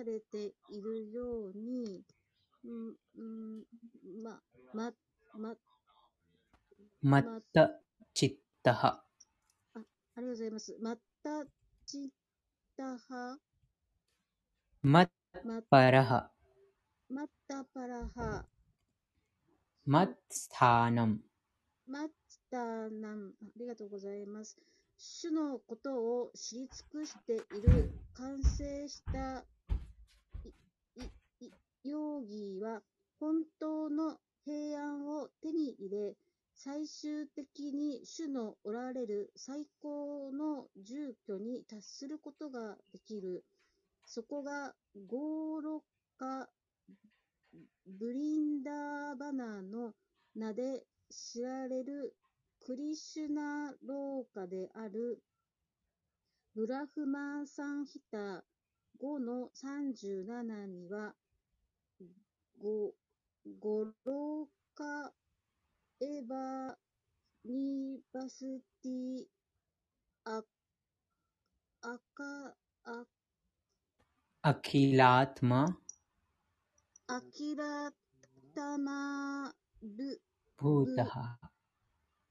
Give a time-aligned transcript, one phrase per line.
[0.00, 2.00] されているように、
[2.64, 3.64] うん、うん、
[4.22, 4.40] ま、
[4.72, 4.92] ま、
[5.38, 5.54] ま、
[7.02, 7.70] マッタ
[8.14, 9.02] チッタハ。
[9.74, 9.84] あり
[10.16, 10.76] がとうございます。
[10.80, 11.00] また
[11.86, 12.08] ちっ
[12.76, 13.38] たは、
[14.82, 15.06] ま、
[15.68, 16.30] パラハ。
[17.10, 18.44] またパラハ、
[19.84, 21.20] マッスターナム。
[21.86, 22.08] マッ
[22.50, 22.56] タ
[22.88, 24.56] ナン、ありがとうございます。
[24.96, 29.59] 主のことを知り尽くしている完成したい
[31.84, 32.82] いい容疑は
[33.18, 36.16] 本当の平安を手に入れ、
[36.54, 43.44] 最終的に主のおられる最高の住居に達することができる。
[44.04, 44.74] そこが
[45.06, 45.84] ゴーロ
[46.18, 46.48] カ・
[47.86, 49.94] ブリンダーバナーの
[50.34, 52.14] 名で知られる
[52.60, 55.22] クリシュナローカである
[56.54, 58.44] ブラフマーサンヒタ
[59.02, 61.14] 5の37には
[62.62, 62.92] ゴ
[63.58, 65.12] ゴローカ
[66.02, 66.76] エバ
[67.42, 69.24] ニバスティ
[70.26, 70.42] ア
[71.80, 73.04] アカア
[74.42, 75.74] アキラートマ。
[77.06, 77.90] アキラー
[78.54, 80.20] タマル
[80.58, 81.38] ブータハ。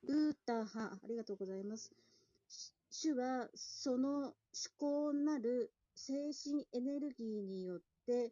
[0.05, 1.91] ブータハ、ありがとうございます。
[2.91, 4.33] 主はその思
[4.77, 8.31] 考なる精神エネルギーによって、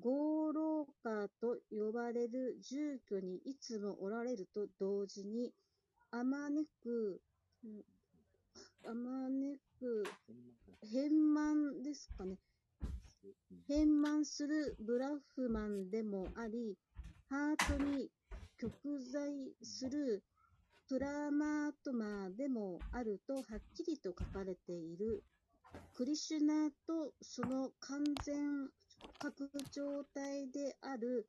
[0.00, 5.52] ゴーローカーと呼ばれる住居にいつもおられると同時に、
[6.10, 7.20] あまねく、
[8.86, 10.04] あまねく、
[10.92, 12.36] 変満ですかね。
[13.66, 16.76] 変満するブラフマンでもあり、
[17.28, 18.08] ハートに
[18.56, 18.72] 極
[19.12, 19.30] 在
[19.62, 20.22] する
[20.88, 23.44] プラマートマーでもあるとはっ
[23.76, 25.22] きりと書かれている。
[25.92, 28.70] クリシュナとその完全
[29.18, 31.28] 覚状態である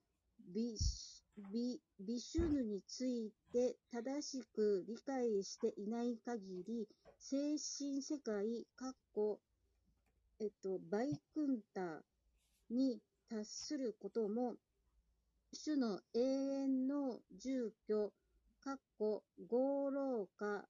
[0.54, 1.20] ビシ
[1.52, 9.40] ビビシュヌについて正しく理解していない限り、精神世界、かっこ、
[10.42, 12.04] えっと、バイクンタ
[12.70, 13.00] に
[13.30, 14.56] 達することも、
[15.54, 18.12] 主の永遠の住居、
[18.62, 20.66] かっこ、ゴーローカ、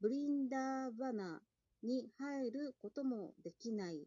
[0.00, 1.40] ブリンダーバナ
[1.82, 4.06] に入ることもできない。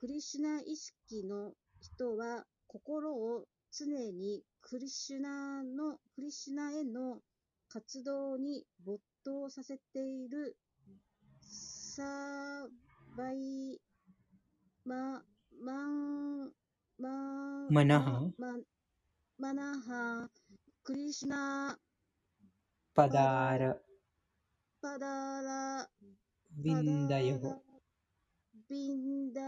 [0.00, 7.18] クリシュナ意識の人は心を常にクリシュナの、クリシュナへの
[7.68, 10.56] 活動に没頭させている
[11.40, 12.68] サ
[13.16, 13.80] バイ
[14.84, 15.20] マ、
[15.60, 15.72] マ
[16.44, 16.52] ン、
[17.00, 18.22] ママナハ
[19.36, 20.28] マナハ、
[20.84, 21.76] クリシュナ、
[22.94, 23.76] パダーラ。
[24.80, 25.88] パダーラ、
[26.56, 27.67] ビンダヨパ
[28.68, 29.40] ビンダ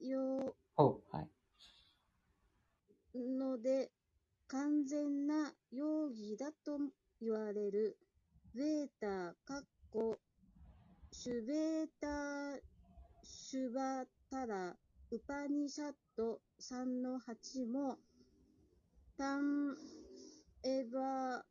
[0.00, 1.00] ヨホ。
[1.10, 1.28] はい。
[3.14, 3.90] ので、
[4.48, 6.78] 完全な容疑だと
[7.20, 7.96] 言われる、
[8.54, 10.18] ベータ、カッコ、
[11.12, 12.58] シュベータ、
[13.22, 14.76] シュバタラ、
[15.10, 17.96] ウパニシャット3の8も、
[19.16, 19.76] タン、
[20.64, 21.44] エバ、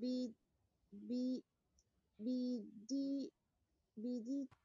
[0.00, 0.32] ビ、
[0.92, 1.44] ビ、ビ
[2.22, 3.28] ビディ、
[3.96, 4.59] ビディ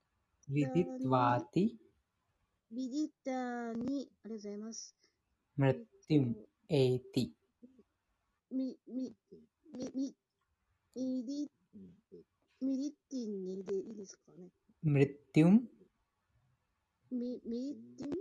[0.48, 1.70] トワーティ。
[2.72, 4.96] ビディタに、ありがとうございます。
[5.58, 6.36] ムルティム。
[6.70, 7.30] एति。
[8.52, 9.14] み、み、
[9.74, 10.16] み、み、
[10.96, 11.52] ミリ、
[12.62, 14.50] मृत्युम् にでいいですかね？
[14.84, 15.62] मृत्युम्。
[17.12, 18.12] ミ、मृत्युम्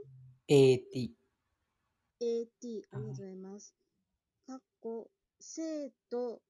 [0.48, 1.10] एति。
[2.20, 3.74] एति、ありがとうございます。
[4.46, 5.10] かっこ、
[5.41, 6.41] 生と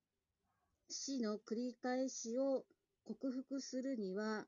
[0.89, 2.65] 死の繰り返しを
[3.03, 4.47] 克服するには、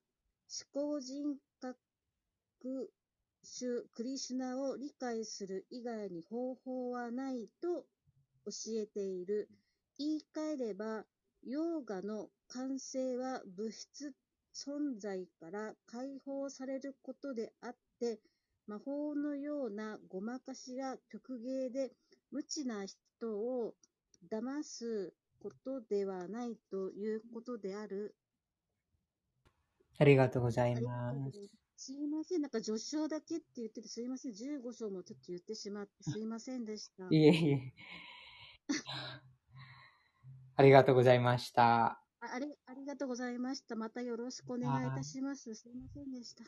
[0.48, 1.76] 至高人格
[3.42, 7.84] 主クリシュナを理解する以外に方法はないと
[8.44, 9.48] 教えている。
[9.98, 11.04] 言い換えれば、
[11.42, 14.14] ヨーガの完成は物質
[14.54, 18.20] 存在から解放されることであって、
[18.66, 21.92] 魔法のようなごまかしや曲芸で
[22.30, 22.96] 無知な人
[23.38, 23.74] を
[24.30, 28.14] 騙すことではないということである。
[29.98, 31.50] ありがとうございます。
[31.78, 32.42] すいません。
[32.42, 34.32] なんか序章だけって言っててすいません。
[34.32, 37.04] 15章もちょっと言ってしまってすいませんでした。
[37.10, 37.72] いえいえ。
[40.56, 41.84] ありがとうございました。
[41.84, 43.76] あありありがとうございました。
[43.76, 45.54] またよろしくお願いいたします。
[45.54, 46.44] すいませんでした。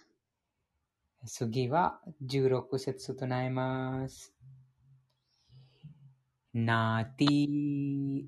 [1.27, 4.33] 次は16節となります。
[6.55, 8.25] ナーティ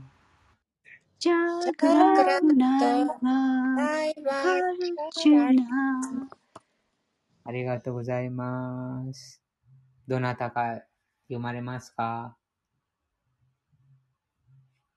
[1.19, 1.35] ジャ
[1.77, 4.79] グラトナイバカル
[5.13, 6.29] チュナ
[7.45, 9.43] ありがとうございます。
[10.07, 10.83] どなたか
[11.30, 12.36] 読まれますか？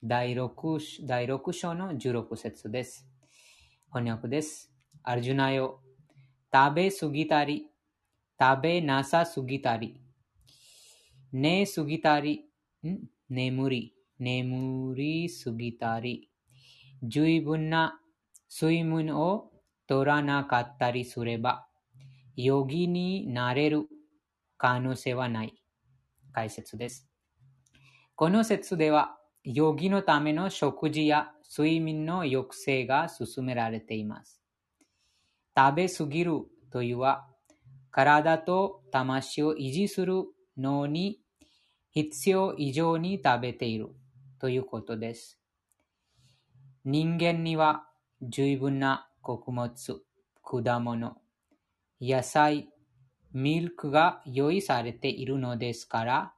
[0.03, 3.07] 第 6, 第6章の16節です。
[3.93, 4.73] 翻訳です。
[5.03, 5.83] アルジュナよ、
[6.51, 7.67] 食べすぎたり、
[8.41, 10.01] 食べなさすぎたり、
[11.33, 12.47] 寝すぎたり、
[12.83, 12.97] ん？
[13.29, 16.31] 眠り、眠りすぎたり、
[17.03, 18.01] 十分な
[18.51, 19.51] 睡眠を
[19.87, 21.67] 取らなかったりすれば、
[22.37, 23.87] ヨギになれる
[24.57, 25.62] 可能性はない。
[26.33, 27.09] 解説です。
[28.15, 34.41] この説では、ヨギのための食事や睡眠の抑制が進められています。
[35.57, 37.27] 食べすぎるというは、
[37.91, 40.25] 体と魂を維持する
[40.57, 41.21] のに
[41.91, 43.91] 必要以上に食べている
[44.39, 45.39] ということです。
[46.85, 47.87] 人間には
[48.23, 49.71] 十分な穀物、
[50.43, 51.17] 果物、
[52.01, 52.72] 野菜、
[53.33, 56.35] ミルクが用意されているのですから、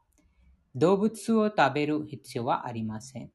[0.74, 3.30] 動物を食べる必要はありません。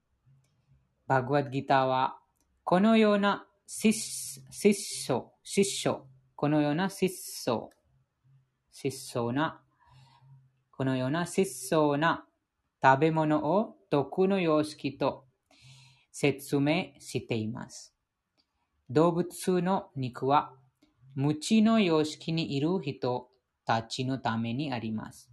[1.08, 2.20] バグワッドギターは、
[2.64, 4.42] このような質
[5.04, 7.72] 素、質素、このような質素、
[8.72, 9.62] 質素な、
[10.72, 12.26] このような質素な
[12.82, 15.26] 食べ物を徳の様式と
[16.12, 17.96] 説明しています。
[18.90, 20.54] 動物の肉は
[21.16, 23.29] 無知の様式にいる人
[23.70, 25.30] たちのためにあります。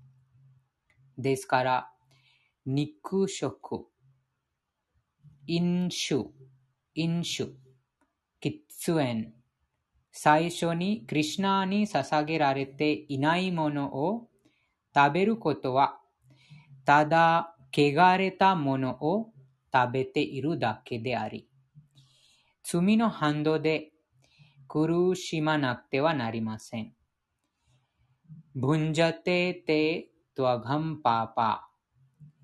[1.17, 1.91] ですから、
[2.67, 3.87] 肉食、
[5.47, 6.27] 飲酒、
[6.95, 7.53] 飲酒、
[8.43, 8.59] 喫
[8.95, 9.33] 煙、
[10.13, 14.29] 最初にクリシナに捧げられていないものを
[14.95, 15.99] 食べることは、
[16.85, 19.33] ただ汚れたものを
[19.73, 21.49] 食べているだけであり、
[22.63, 23.93] 罪の反動で
[24.69, 26.96] 苦しまなくてはなりません。
[28.58, 29.82] भुञ्जते ते
[30.36, 31.52] त्वघं पापा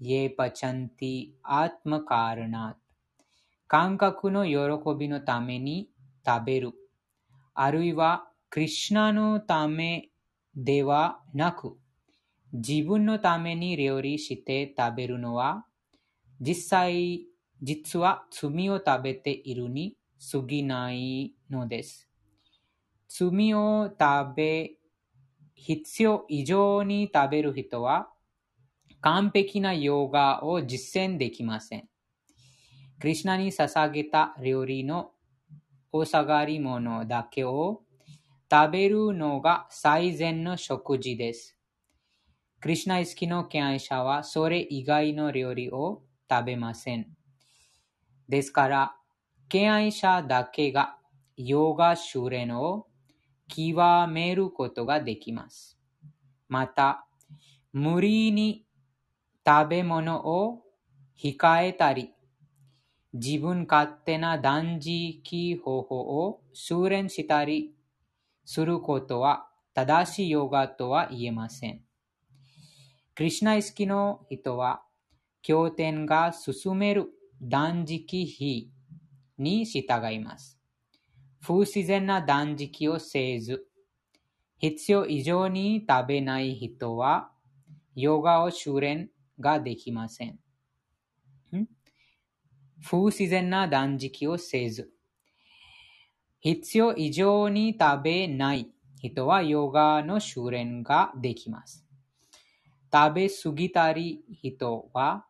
[0.01, 1.13] ये पचन्ति
[1.61, 2.77] आत्मकारणात्
[3.67, 5.89] 感覚の喜びのために
[6.25, 6.71] 食べる。
[7.53, 10.09] あるいは、クリシナのため
[10.55, 11.77] ではなく、
[12.53, 15.65] 自分のために料理して食べるのは、
[16.39, 17.25] 実際、
[17.61, 19.97] 実は罪を食べているに
[20.31, 22.07] 過ぎないのです。
[23.09, 24.71] 罪を食べ、
[25.54, 28.08] 必要以上に食べる人は、
[29.00, 31.88] 完璧なヨガを実践できません。
[33.00, 35.10] クリシナに捧げた料理の
[35.90, 37.82] お下がり物だけを
[38.50, 41.58] 食べるのが最善の食事です。
[42.60, 47.08] クリシナ意識の敬愛者はそれ以外の料理を食べません。
[48.28, 48.96] ですから、
[49.48, 50.96] 敬愛者だけが
[51.36, 52.86] ヨガ修練を
[53.54, 53.78] 極
[54.08, 55.78] めることができます。
[56.48, 57.06] また、
[57.72, 58.66] 無理に
[59.46, 60.62] 食べ物を
[61.18, 62.10] 控えたり、
[63.12, 67.74] 自分勝手な断食方法を修練したり
[68.44, 71.82] することは正しいヨガとは言えません。
[73.14, 74.82] クリシナ意識の人は、
[75.42, 77.10] 経典が進める
[77.42, 78.70] 断食日
[79.36, 80.61] に従います。
[81.42, 83.66] 不自然な断食をせず、
[84.58, 87.32] 必要以上に食べない人は、
[87.96, 90.38] ヨガを修練ができません。
[92.80, 94.90] 不自然な断食をせず、
[96.40, 101.84] 必要以上に食べない人はヨガの修練ができます。
[102.92, 105.26] 食べ過ぎたり人は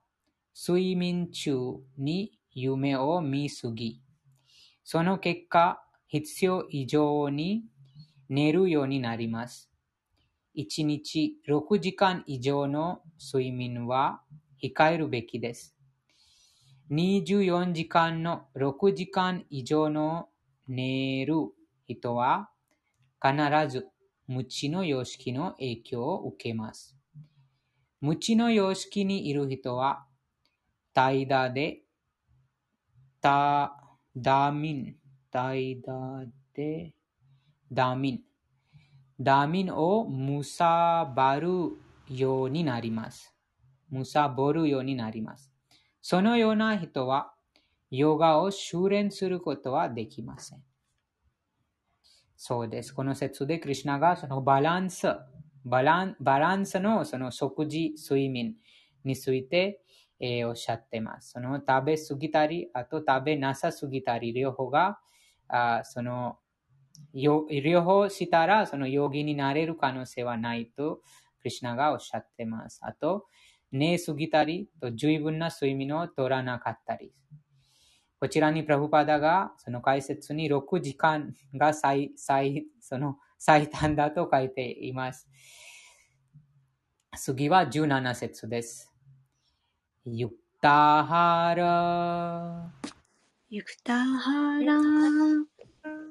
[0.55, 1.53] 睡眠中
[1.97, 4.03] に夢を見すぎ、
[4.85, 5.82] その結果、
[6.13, 7.65] 必要以上に
[8.29, 9.71] 寝るようになります。
[10.55, 14.21] 1日6時間以上の睡眠は
[14.63, 15.75] 控えるべきです。
[16.91, 20.29] 24時間の6時間以上の
[20.69, 21.35] 寝る
[21.89, 22.51] 人は
[23.19, 23.35] 必
[23.71, 23.89] ず
[24.27, 26.95] 無知の様式の影響を受けます。
[28.03, 30.05] 無知の様式にいる人は
[30.93, 31.79] 怠惰で、
[33.23, 34.97] ダーミン、
[35.33, 36.93] 怠惰で、
[37.73, 38.21] ダーミン、
[39.19, 41.49] ダーミンをむさばる
[42.09, 43.35] ようになります。
[43.89, 45.51] むさぼるようになります。
[46.03, 47.33] そのような人は、
[47.91, 50.63] ヨガを修練することはできません。
[52.37, 52.93] そうです。
[52.93, 55.07] この説でクリュナがそのバランス、
[55.65, 58.57] バランバランスのその食事、睡眠
[59.05, 59.83] について、
[60.21, 61.31] えー、おっしゃってます。
[61.31, 64.99] その食べ過ぎたり、あと食べなさすぎたり、両方が、
[65.53, 66.39] あその
[67.15, 67.47] 両
[67.83, 71.01] 方したら、そのヨギになれる可能性はないと、
[71.43, 72.81] クリュナがおっしゃってます。
[72.83, 73.27] あと、
[73.71, 77.13] 寝すぎたり、と十分な睡眠を取らなかったり。
[78.19, 85.29] こちらにプラブパダがその解説に6時間が最最その最短だと書いています。
[87.17, 88.93] 次は17節です。
[90.05, 90.31] ユ
[93.53, 94.77] युक्ताहारा।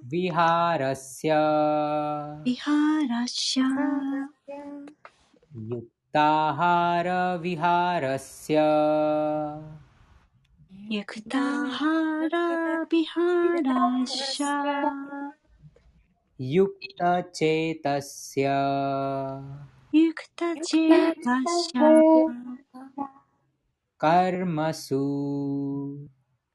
[0.05, 1.33] विहारस्य।
[7.41, 8.57] विहारस्य।
[16.41, 18.47] युक्तचेतस्य।
[19.95, 21.79] युक्तचेतस्य।
[23.99, 25.01] कर्मसु।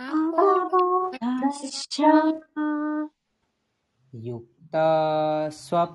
[0.00, 0.06] る
[1.20, 1.88] ます
[4.14, 5.88] ゆくたスワ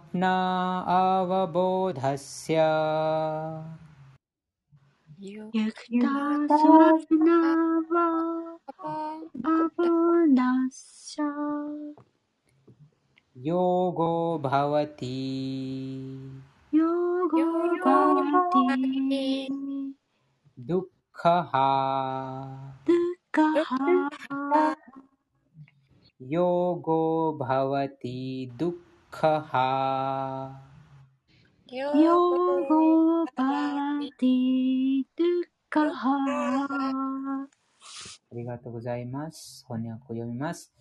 [26.21, 28.73] ヨゴバティドゥ
[29.11, 30.61] カハ
[38.31, 39.65] ありがとうございます。
[39.67, 40.73] 翻訳を読みます。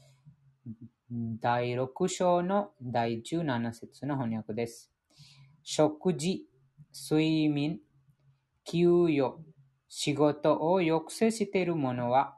[1.40, 4.92] 第6章の第17節の翻訳です。
[5.64, 6.46] 食事、
[7.10, 7.80] 睡眠、
[8.64, 9.40] 給与、
[9.88, 12.36] 仕事を抑制している者は、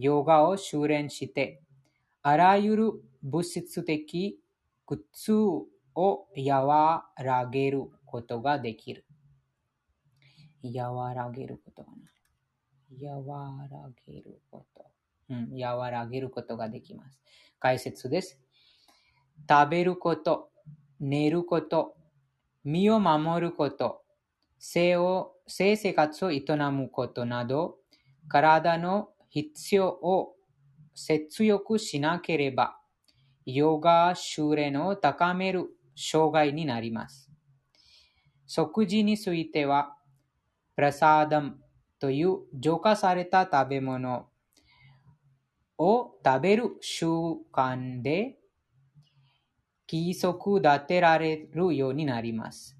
[0.00, 1.60] ヨガを修練して、
[2.22, 2.92] あらゆる
[3.22, 4.40] 物質的
[4.86, 5.34] 苦痛
[5.94, 9.04] を和らげることができる。
[10.64, 13.20] 和らげることかな。
[13.26, 14.86] 和らげること。
[15.28, 17.20] うん、和らげることができます。
[17.58, 18.40] 解説です。
[19.46, 20.50] 食べること、
[20.98, 21.94] 寝ること、
[22.64, 24.02] 身を守ること、
[24.58, 26.42] 性を性生活を営
[26.72, 27.76] むことなど、
[28.28, 30.34] 体の必要を
[30.94, 32.76] 節約しなければ、
[33.46, 37.30] ヨガ修練を高める障害になります。
[38.46, 39.96] 食事については、
[40.74, 41.58] プラサーダム
[41.98, 44.26] という浄化された食べ物
[45.78, 47.06] を食べる習
[47.52, 48.38] 慣で
[49.90, 52.76] 規則立てられるようになります。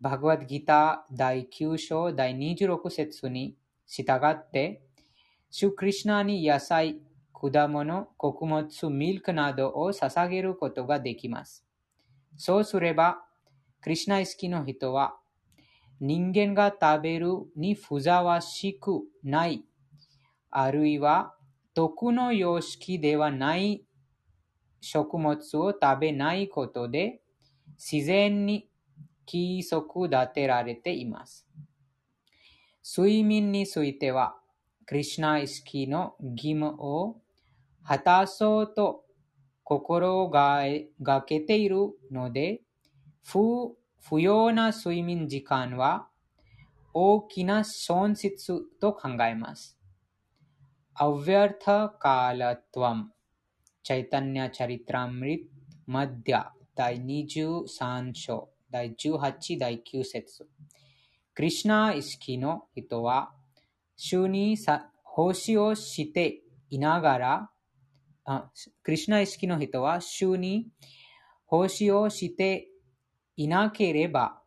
[0.00, 4.82] バグワッドギター第9章第26節に従って、
[5.54, 7.02] シュクリシナに野菜、
[7.34, 11.66] 果物、穀物、ミルクなどを捧げることができます。
[12.38, 13.22] そうすれば、
[13.82, 15.14] クリシナ意識の人は、
[16.00, 19.66] 人間が食べるにふざわしくない、
[20.50, 21.36] あるいは
[21.74, 23.84] 徳の様式ではない
[24.80, 27.20] 食物を食べないことで、
[27.76, 28.70] 自然に
[29.30, 31.46] 規則立てられています。
[32.82, 34.38] 睡眠については、
[34.92, 37.16] クリシナ意識の義務を
[37.82, 39.06] 果たそうと
[39.64, 40.64] 心が
[41.00, 41.76] がけている
[42.10, 42.60] ので、
[43.24, 46.08] 不不要な睡眠時間は
[46.92, 49.78] 大きな損失と考えます。
[50.92, 53.12] アヴィアタカラトワム
[53.82, 54.66] チャイタニアチャ
[63.96, 64.56] 主に
[65.02, 67.50] 奉仕をしていながら
[68.82, 70.68] クリシナ意識の人は主に
[71.46, 72.68] 奉仕をして
[73.36, 74.40] いなければ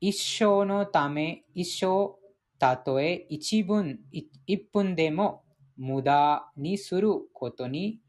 [0.00, 2.16] 一生のため一生
[2.58, 4.00] たとえ一分
[4.46, 5.44] 一分でも
[5.76, 8.00] 無駄にすることに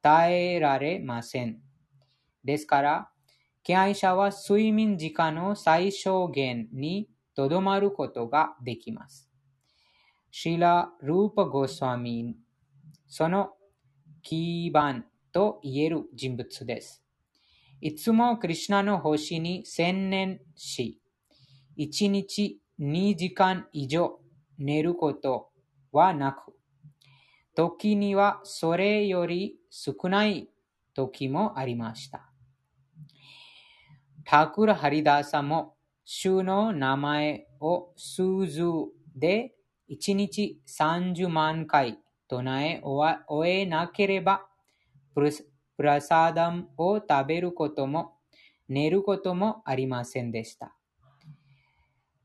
[0.00, 1.58] 耐えられません。
[2.44, 3.10] ですから、
[3.64, 9.25] 敬愛者は睡眠時間の最小限にとどまることができます。
[10.38, 12.36] シーラ・ルーパ・ゴスワミ
[13.08, 13.52] その
[14.22, 17.02] 基盤と言える人物です。
[17.80, 21.00] いつもクリシナの星に専念し、
[21.78, 24.20] 1日2時間以上
[24.58, 25.48] 寝ること
[25.90, 26.52] はなく、
[27.54, 30.50] 時にはそれより少ない
[30.92, 32.30] 時もありました。
[34.26, 38.60] タクラ・ハリダーサも主の名前を数字
[39.16, 39.55] で
[39.90, 44.46] 1日30万回唱え終えなければ
[45.14, 45.30] プ
[45.82, 48.14] ラサダムを食べることも
[48.68, 50.74] 寝ることもありませんでした。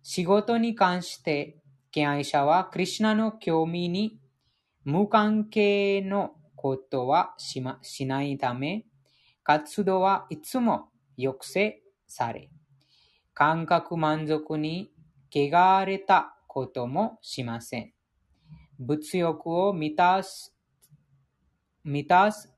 [0.03, 1.57] 仕事に関して
[1.91, 4.19] 敬愛者はクリシナの興味に
[4.83, 8.85] 無関係のことはし,ま、しないため、
[9.43, 12.49] 活動はいつも抑制され、
[13.33, 14.91] 感覚満足に
[15.31, 17.93] 汚れたこともしません。
[18.77, 20.53] 物欲を満たす、
[21.85, 22.53] 満たす、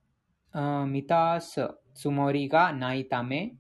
[0.52, 3.56] 満たすつもりがないため、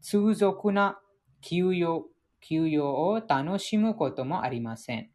[0.00, 0.98] 通俗な
[1.40, 2.08] 休養
[2.40, 5.10] 休養を楽しむこともありません。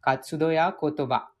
[0.00, 1.32] 活動や言葉、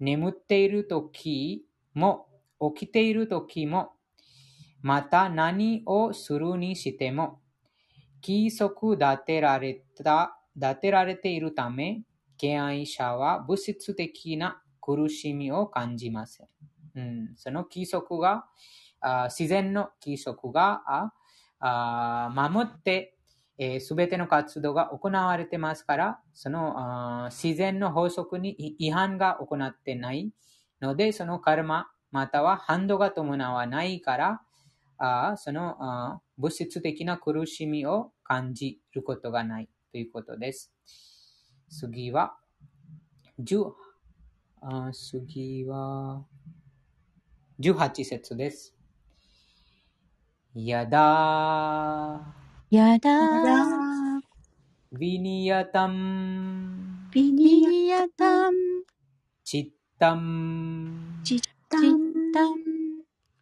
[0.00, 2.26] 眠っている時も
[2.74, 3.92] 起きている時も、
[4.82, 7.40] また何をするにしても、
[8.20, 12.02] 規則立てられた、立てられているため、
[12.38, 16.48] 敬愛者は物質的な苦しみを感じません。
[16.96, 18.46] うん、その規則が、
[19.00, 20.82] あ自然の規則が
[21.60, 23.16] あ守って
[23.80, 30.30] すべ、えー、ての活動が行われてますから、その自然の法則に違反が行ってない
[30.80, 34.40] ので、そのカルマまたは反動が伴わないから、
[34.98, 40.70] あそのあ物質的な苦しみを感じることがないということです。
[41.70, 42.36] 次は、
[43.42, 43.72] 10
[44.60, 46.22] あ次は
[47.58, 48.74] 18節です。
[50.52, 52.20] やだ
[52.68, 54.20] やだ
[54.92, 57.08] ビニヤタン。
[57.10, 58.52] ビニヤタン。
[59.44, 61.22] チッタン。
[61.24, 61.88] チッタン。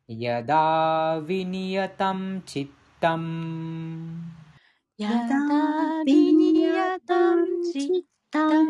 [0.06, 2.44] やだビニヤタン。
[2.46, 2.68] チッ
[3.00, 4.23] タン
[4.96, 8.68] やだビニヤタンチッタン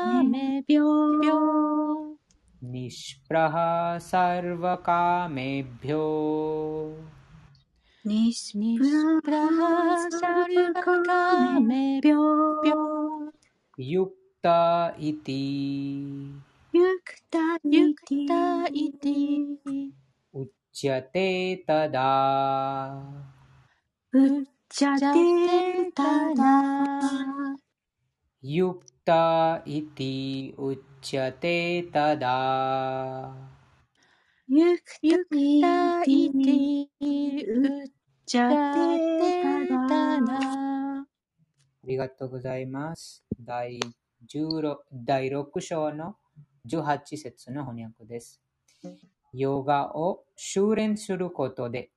[2.64, 3.54] निष्प्रः
[3.98, 4.76] सर्वकामेभ्यो।
[8.08, 9.60] निष्प्रः
[10.10, 11.06] सर्वकामेभ्यो।
[13.80, 16.36] युक् タイティ
[16.72, 19.58] ユクタイティ
[20.34, 23.02] ウッチャテタダ
[24.12, 27.58] ウッチャテタダ
[28.44, 33.34] ユクタイティウッチャテタダ
[34.48, 34.84] ユク
[35.60, 37.88] タイティウッ
[38.28, 39.32] チャテ
[39.90, 40.36] タダ
[41.00, 43.24] ありがとうございます。
[43.40, 44.05] 第16
[44.92, 46.16] 第6章の
[46.68, 48.42] 18節の翻訳です。
[49.34, 51.92] ヨガを修練することで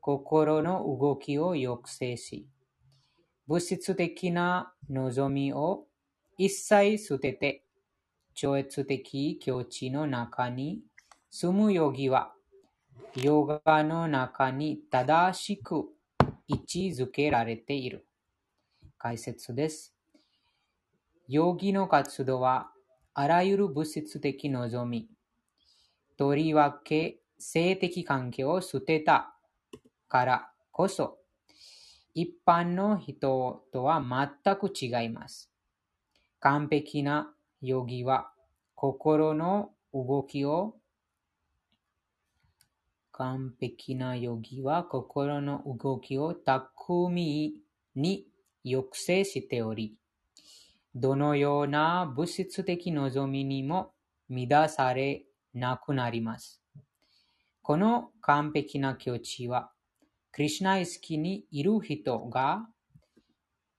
[0.00, 2.48] 心の動きを抑制し、
[3.46, 5.84] 物質的な望みを
[6.38, 7.64] 一切捨てて、
[8.34, 10.80] 超越的境地の中に
[11.30, 12.32] 住むヨギは、
[13.14, 15.84] ヨガの中に正しく
[16.48, 18.06] 位置づけられている。
[18.98, 19.91] 解説です。
[21.32, 22.72] ヨギの活動は、
[23.14, 25.08] あらゆる物質的望み、
[26.18, 29.34] とりわけ性的関係を捨てた
[30.08, 31.16] からこそ、
[32.12, 34.02] 一般の人とは
[34.44, 35.50] 全く違います。
[36.38, 38.30] 完璧なヨギは、
[38.74, 40.74] 心の動きを
[43.12, 47.54] 完璧なヨギは心の動きを巧み
[47.94, 48.26] に
[48.66, 49.96] 抑制しており、
[50.94, 53.92] どのような物質的望みにも
[54.28, 55.24] 乱され
[55.54, 56.62] なくなります。
[57.62, 59.70] この完璧な境地は、
[60.32, 62.66] クリシュナイスキにいる人が、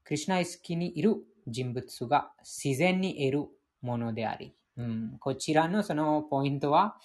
[0.04, 3.50] クリシュナイスキにいる人物が自然に得る
[3.82, 6.96] ものであり、うん、こちらのそのポイントは、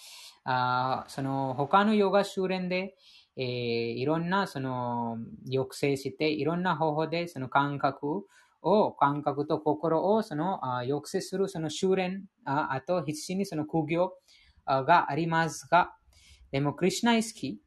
[0.45, 2.97] あその他のヨガ修練で、
[3.37, 3.45] えー
[3.93, 8.27] いろんなその抑制して、いろんな方法でその感覚
[8.63, 14.13] を、感覚と心をその抑制するその修練、あと必死にその苦行
[14.67, 15.95] がありますが、
[16.51, 17.61] でもクリシュナイスキ、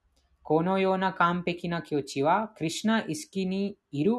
[0.43, 4.13] このような完璧な境地は、クリシュナイスキにいる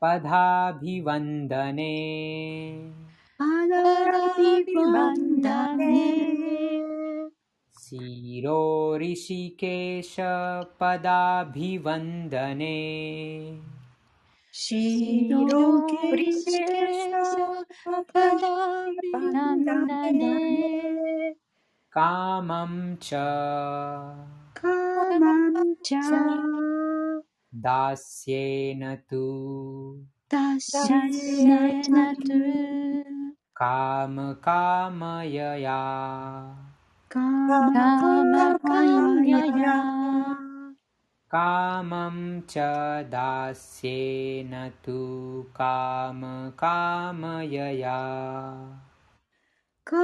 [0.01, 1.93] Padabhivandane
[3.39, 5.95] Padabhivandane
[7.93, 9.97] शिरो ऋषिकेशपदाभिवन्दने
[14.53, 17.11] शीरो ऋषे
[21.91, 23.09] कामं च
[24.57, 25.93] कामं च
[27.55, 29.23] दास्येन तु।
[30.33, 32.39] दास्येन तु।
[33.55, 34.39] कामकामयया।
[37.13, 40.33] かまかまかんやや。
[41.29, 48.57] かまんちゃだせなとかまかまやや。
[49.83, 49.95] か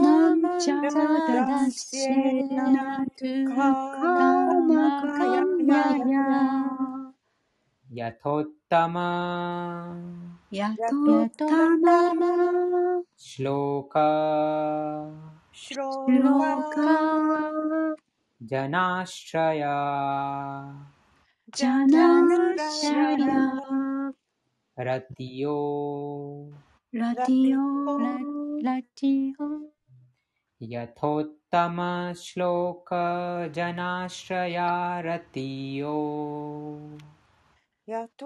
[0.00, 3.24] まんちゃだせなと
[3.54, 3.70] か
[4.66, 5.76] まかま
[7.94, 8.12] やや。
[8.20, 9.96] とったま。
[10.50, 11.46] やとった
[11.78, 12.12] ま。
[12.12, 13.02] ま。
[13.16, 14.02] श्लोका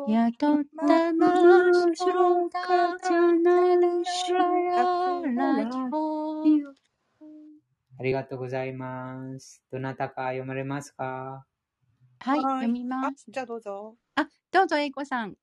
[0.09, 0.33] や。
[0.33, 2.99] とったましろか。
[3.01, 4.83] じゃなしらや。
[5.55, 6.10] らきょ
[8.01, 9.63] ありがとうございます。
[9.71, 11.47] どなたか読まれますか？
[12.19, 13.27] はい、はい読みまあす。
[13.29, 13.99] じゃあどうぞ。
[14.17, 15.37] あ、どうぞ、えいこさん。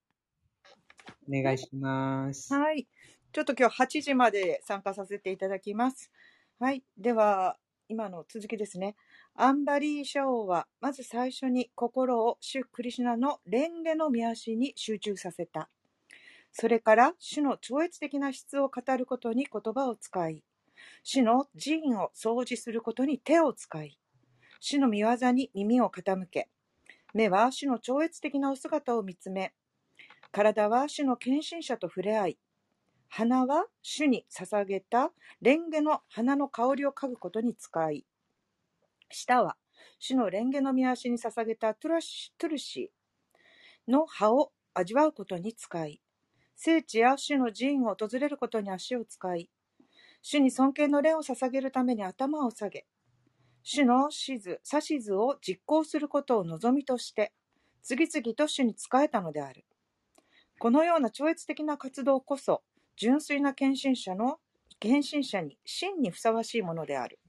[1.29, 2.49] お願いします。
[2.53, 2.87] はい。
[3.31, 6.11] ちょっと今日8時まで参加させていただきます。
[6.59, 6.83] はい。
[6.97, 7.57] では、
[7.89, 8.95] 今の続きですね。
[9.35, 15.69] アンバリーシャオは、まず最初に心を主クリシュナの蓮華の見足に集中させた。
[16.51, 20.43] それから、主の超越的な質を語ることに言葉を使い、
[21.03, 23.97] 主の寺院を掃除することに手を使い、
[24.59, 26.49] 主の見業に耳を傾け、
[27.13, 29.53] 目は主の超越的なお姿を見つめ、
[30.31, 32.39] 体は主の献身者と触れ合い、
[33.09, 35.11] 花は主に捧げた
[35.43, 38.05] 蓮華の花の香りを嗅ぐことに使い、
[39.09, 39.55] 舌は
[39.99, 46.01] 主の蓮華の見足に捧げたトゥラシトゥルシーの葉を味わうことに使い、
[46.55, 49.49] 聖地や主の寺院を訪れることに足を使い、
[50.21, 52.85] 主に尊敬の礼を捧げるために頭を下げ、
[53.63, 57.33] 主の指図、指図を実行することを望みとして、
[57.81, 59.65] 次々と主に仕えたのである。
[60.59, 62.63] このような超越的な活動こそ、
[62.95, 64.39] 純粋な献身者の、
[64.79, 67.19] 献身者に真にふさわしいものである。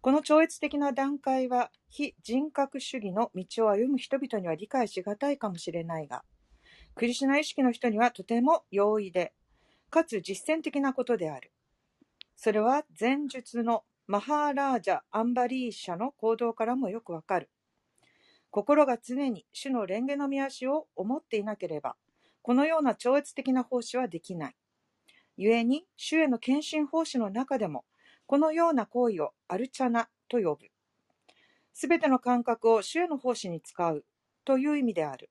[0.00, 6.22] この超越的な段階は、非人格主義の道を歩む人々には理解しがたいかもしれないが、
[6.94, 9.32] クリシュナ意識の人にはとても容易で、
[9.90, 11.50] かつ実践的なことである。
[12.36, 17.50] それは前述のマハーラージャ・アンバリーシャの行動からもよくわかる。
[18.50, 21.96] 心が常に主の蓮華の見足を思っていなければ、
[22.42, 24.56] このような超越的な奉仕はできない。
[25.36, 27.84] 故に、主への献身奉仕の中でも、
[28.26, 30.68] このような行為をアルチャナと呼ぶ。
[31.74, 34.04] すべての感覚を主への奉仕に使う
[34.44, 35.30] という意味である。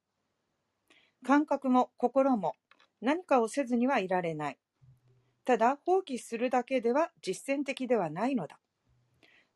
[1.26, 2.54] 感覚も心も
[3.02, 4.58] 何かをせずにはいられない。
[5.46, 8.60] ただ、放棄するだけでは実践的ではないのだ。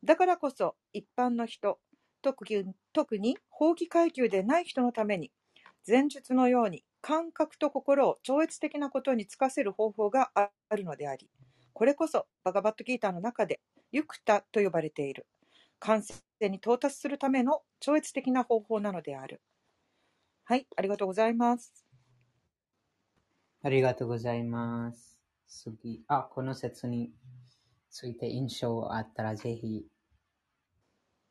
[0.03, 1.79] だからこそ、一般の人、
[2.21, 5.31] 特に特に法規階級でない人のために、
[5.87, 11.29] 前述のように感覚と心を超越的なことにつかせる方法があるのであり、
[11.73, 13.59] これこそバガバットギーターの中で
[13.91, 15.27] ユクタと呼ばれている、
[15.79, 16.15] 完成
[16.49, 19.41] に到達するための超越的な方法なのである。
[20.43, 21.90] はい、ありがとうございます。
[23.63, 25.19] ありがとうございます。
[25.47, 27.11] 次、あ、この説に
[27.91, 29.85] ついて印象あったらぜひ。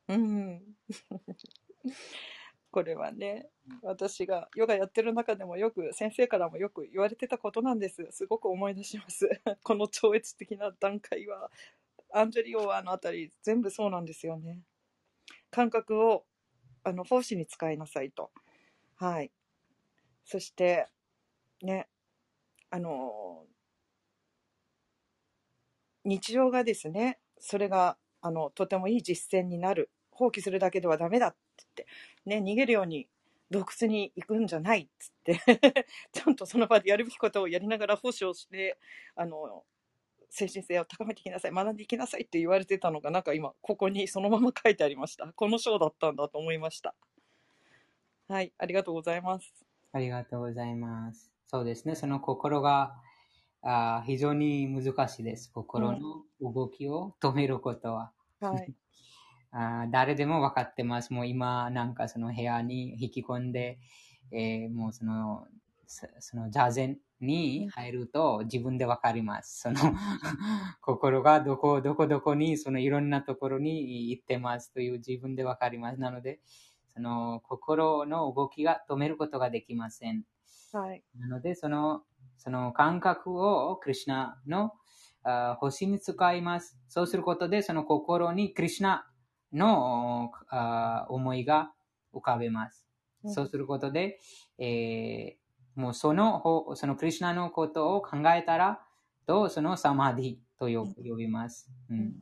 [0.07, 0.63] うん。
[2.71, 3.49] これはね、
[3.83, 8.07] 私がヨガやってる中でもよく、先生からもよく言われてたことなんです。
[8.13, 9.29] すごく思い出します。
[9.65, 11.51] この超越的な段階は、
[12.13, 14.63] アンジェリオアのあたり、全部そうなんですよね。
[15.51, 16.25] 感覚を、
[16.85, 18.31] あの、奉仕に使いなさいと。
[18.95, 19.33] はい。
[20.25, 20.87] そして、
[21.63, 21.89] ね、
[22.71, 23.47] あの、
[26.05, 29.91] 日常がですね、それが、あの、とてもいい実践になる。
[30.11, 31.37] 放棄するだけではダメだって
[31.77, 33.09] 言って、ね、逃げるように
[33.51, 35.41] 洞窟に行くんじゃないっつって、
[36.13, 38.79] ちゃんとその場でやるべきことをやりながら奉仕をして、
[39.17, 39.65] あの、
[40.29, 45.33] 精神性を高めていきなさい、学んでいきなさいって言われてたのが、なんか今、ここにそのまま書いてありました。
[45.33, 46.95] この章だったんだと思いました。
[48.29, 49.53] はい、ありがとうございます。
[49.93, 51.30] ありがとうございます。
[51.51, 51.97] そうですね。
[51.97, 52.95] その心が
[53.61, 55.51] あ非常に難しいです。
[55.53, 58.13] 心の動きを止めることは。
[58.41, 58.73] はい。
[59.51, 61.13] あ誰でも分かってます。
[61.13, 63.81] もう今、なんかその部屋に引き込んで、
[64.31, 65.49] えーもうその、
[65.89, 69.59] そその座禅に入ると自分で分かります。
[69.63, 69.81] その
[70.83, 75.99] 心がどこ、どこどこに、そのいろんなところに行ってますという自分で分かります。
[75.99, 76.39] なので、
[76.95, 80.25] その心の動きが止めることができません。
[80.73, 81.05] はい。
[81.17, 82.05] なので、その、
[82.39, 84.73] その感覚をクリュナの
[85.23, 86.79] あ星に使います。
[86.89, 89.11] そうすることで、その心にクリュナ
[89.53, 91.73] のあ思いが
[92.15, 92.87] 浮かべます。
[93.25, 94.19] うんそうすることで、
[94.59, 95.41] えー
[95.77, 98.83] もうそのほ、そのクリュナのことを考えたら、
[99.27, 101.71] とそのサマディと呼呼びます。
[101.89, 102.15] うん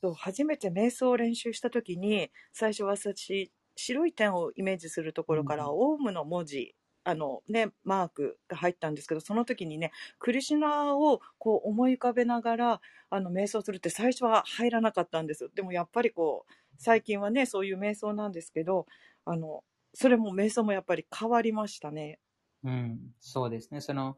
[0.00, 6.74] そう初めて瞑想を練習した時に最初は私白い点をイメージするところから、うんオウムの文字
[7.10, 12.80] あのね、マークが入ったんですけど、その時にね、クリシュナをこう思い浮かべながら、
[13.10, 15.50] あの、瞑想するって最初は入らなかったんですよ。
[15.54, 18.86] でもやっぱりこう、最近はね、そういう瞑想なんですけど、
[19.24, 22.20] あの、それも瞑想もやっぱり変わりましたね。
[22.62, 23.80] うん、そうですね。
[23.80, 24.16] その、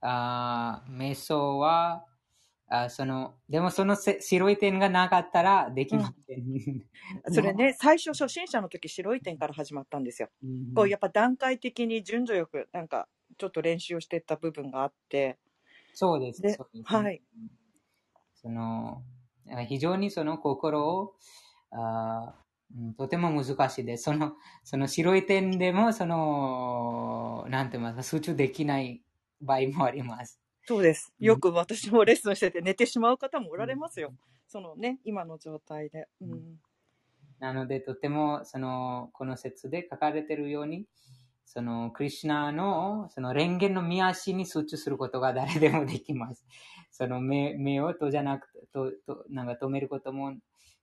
[0.00, 2.04] あ瞑想は、
[2.68, 6.86] あその、でもそのせ白い点がなかったらできません。
[7.30, 10.30] それね、最初初心者の時白い点から始まったんですよ。
[10.42, 13.08] うんこうやっぱ段階的に順序よく、なんか、
[13.38, 15.38] ちょっと練習をしていった部分があって、
[15.92, 16.42] そうです。
[16.42, 17.22] でそうですねはい。
[18.34, 19.04] その、
[19.50, 21.16] あ非常にその心を、
[21.70, 22.44] あ
[22.76, 24.04] うんとても難しいです。
[24.04, 29.04] その、その白い点でも、その、なんて言いますか、集中できない
[29.40, 30.40] 場合もあります。
[30.66, 31.12] そうです。
[31.20, 34.12] うんよく私もレッスンしてて寝てしまう方もおられますよ。
[34.48, 36.08] そのね、今の状態で。
[36.20, 36.60] うん。
[37.38, 40.86] なので、とても、その、この説で書かれているように、
[41.44, 46.44] その、クリシュナの、その、蓮華の見足に集中することが誰でもできます。
[46.90, 50.34] その目、目を閉じゃなくて、と、と、なんか止めることも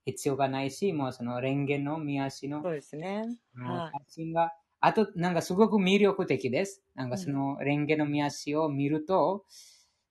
[0.04, 3.24] 必要がないし、もうその、蓮華の見足のそうですね。
[3.54, 6.82] はい発信が、あと、なんかすごく魅力的です。
[6.94, 9.44] なんかその、レンゲの見足を見ると、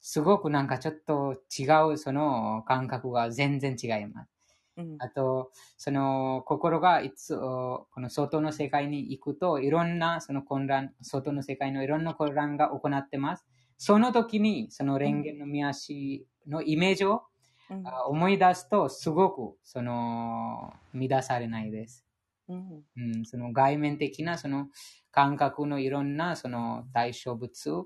[0.04, 4.32] すごくなんかちょっと違うその感覚が全然違います。
[4.78, 5.00] うん。
[5.00, 13.46] あと、その心がいつ、おこの外の世界に行くと、いろんなその混乱、外の世界のいろんな混乱が行ってます。
[13.78, 17.24] その時に、そのレンゲの見足のイメージを、
[17.70, 22.06] うんあ思い出すと、すごく、その、乱されないです。
[22.48, 22.86] うん。
[22.98, 24.68] うん、その外面的なその
[25.12, 27.86] 感覚のいろんなその対象物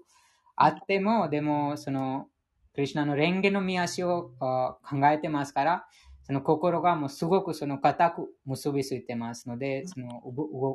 [0.57, 2.27] あっても、でもその
[2.73, 5.87] クリュナの蓮華の見足をあ考えてますから、
[6.23, 10.21] その心がもうすごくその固く結びついてますので、その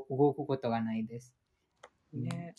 [0.08, 1.34] 動くことがないです。
[2.14, 2.54] ね。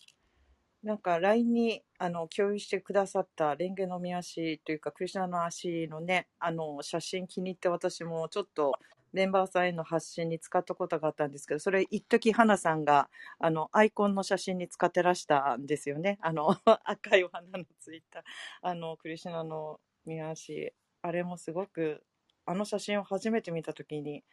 [0.84, 8.74] なんか LINE にあの共有してくださったレンゲの見足というかクリシュナの足のねあの写真気に入って私もちょっと
[9.14, 13.10] メンバーさんへの発信に使ったことがあったんですけどそれ一時花さんが
[13.40, 16.18] あのアイコンの写真に使ってらしたんですよね。
[16.22, 18.24] あの 赤いお花のついた
[18.62, 22.04] あのクリシュナの見足あれもすごく
[22.46, 24.24] あの写真を初めて見た時に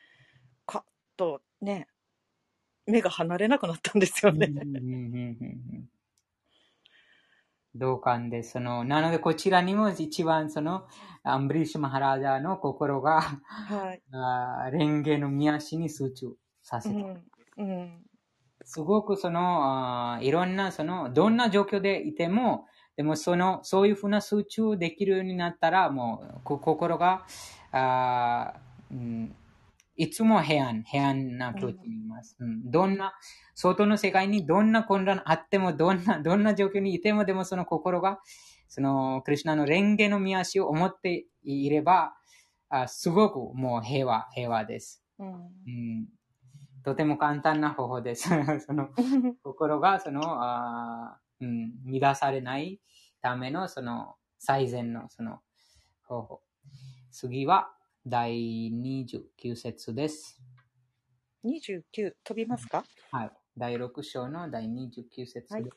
[0.66, 0.82] カッ
[1.16, 1.86] とね
[2.86, 4.48] 目が離れなくなったんですよね。
[7.74, 8.52] 同感です。
[8.52, 10.86] そのなので、こちらにも一番その
[11.22, 16.96] アンブリッシュ・マハラジャーの心がはい あー蓮華の見足に集中させた。
[16.96, 17.24] うん
[17.58, 18.06] うん
[18.64, 22.66] すごくその、あーいろんな、その、どんな状況でいても、
[22.96, 27.24] でもその、そういうふうな集中できるようになったら、もう、こ心が、
[27.72, 29.36] あーうん、
[30.01, 32.34] いつも平安、平安な境地にいます。
[32.40, 33.12] うん、どんな、
[33.55, 38.18] 外の世界にどんな混乱あっても、どんな、どんな状況にいても、でもその心が、
[38.66, 42.14] その、クリュナの蓮華の見足を思っていれば、
[42.70, 45.05] あすごくもう平和、平和です。
[45.18, 46.09] うんうん
[46.82, 48.30] とても簡単な方法です。
[48.66, 48.88] その
[49.44, 52.80] 心がそのあー、うん、乱されない
[53.20, 55.42] ためのその最善のその
[56.05, 56.42] 方法。
[57.11, 57.70] 次は
[58.07, 60.40] 第29節です。
[61.44, 62.82] 29飛びますか？
[63.11, 63.30] はい。
[63.59, 65.64] 第6章の第29節はい。
[65.64, 65.76] です。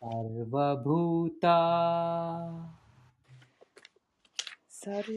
[0.00, 2.74] サルバブータ。
[4.68, 5.16] サル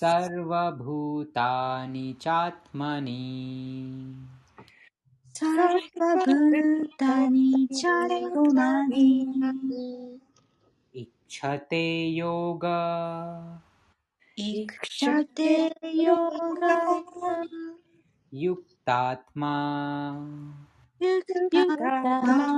[0.00, 3.22] सर्वभूतानि चात्मनि।
[5.26, 10.20] सर्वभूतानि चात्मनि।
[10.94, 12.64] इच्छते योग।
[14.38, 16.64] इच्छते योग।
[18.34, 19.54] युक्तात्मा।
[21.02, 22.48] युक्तात्मा।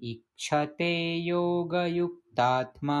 [0.00, 3.00] इक्षते योगयुक्तात्मा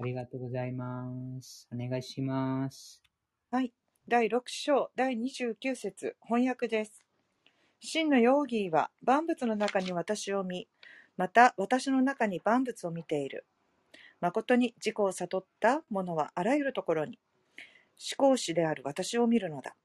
[0.00, 1.04] ありがとうございま
[1.42, 1.68] す。
[1.70, 3.02] お願いします。
[3.50, 3.70] はい。
[4.08, 7.04] 第6章第29節翻訳です。
[7.80, 10.68] 真のヨーギーは万物の中に私を見、
[11.18, 13.44] また私の中に万物を見ている。
[14.22, 17.18] 誠に自己を悟った者はあらゆるところに、
[18.18, 19.76] 思考主である私を見るのだ。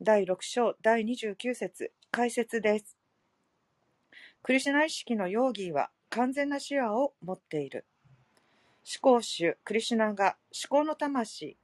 [0.00, 2.96] 第6章第29節解説です。
[4.44, 7.84] クリシュナ意識のヨーギーは完全な視野を持っている。
[8.84, 11.58] 思考主クリシュナが思考の魂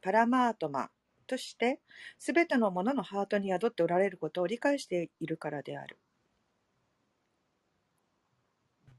[0.00, 0.90] パラマートマ
[1.26, 1.80] として
[2.18, 5.98] すべてのもののハートに宿っておられることを理解しているからである。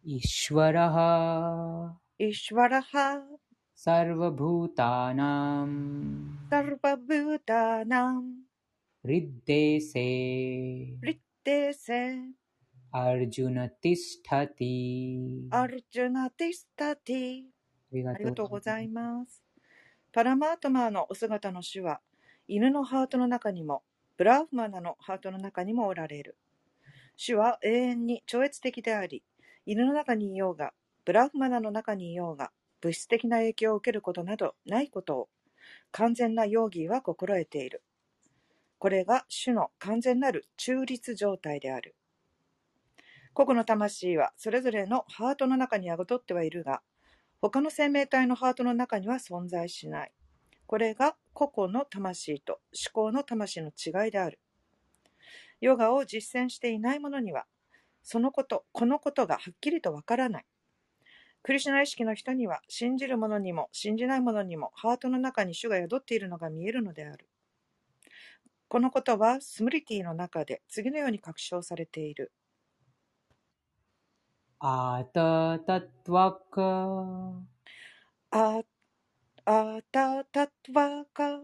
[0.06, 1.98] イシュワラハ。
[2.18, 3.22] イシュワラハ。
[3.76, 6.38] サルバブータナム。
[6.50, 8.24] サルバブータナム。
[9.06, 12.18] हृद्देशेッデセ
[16.96, 17.42] ティ
[17.92, 19.44] ありがありがとうございます。
[20.12, 22.02] パラマートマーのお姿の主は
[22.48, 23.84] 犬のハートの中にも
[24.16, 26.38] ブラーフマナのハートの中にもおられる。
[27.16, 29.24] 主は永遠に超越的であり、
[29.66, 30.74] 犬の中にいようが、
[31.04, 35.30] ブラーフマナの中にいようが、物質的な影響を受けることなどないことを、
[35.92, 37.84] 完全なヨーギーは心得ている。
[38.78, 41.96] これが主の完全なる中立状態である。
[43.34, 46.82] 個々の魂はそれぞれのハートの中に宿ってはいるが、
[47.42, 50.12] 他の生命体のハートの中には存在しない。
[50.66, 52.60] これが個々の魂と
[52.94, 54.40] 思考の魂の違いである。
[55.62, 57.46] ヨガを実践していない者には、
[58.04, 60.46] そのこと、このことがはっきりとわからない。
[61.42, 67.28] クリシュナ意識の人には、信じる者にも信じない者にもハートの中に主が宿っているのが見えるのである。
[68.68, 72.32] このことはスムリティの中で次のように確証されている。
[74.66, 77.34] あたたたわか。
[78.32, 78.64] あ、
[79.44, 81.42] たたたわか。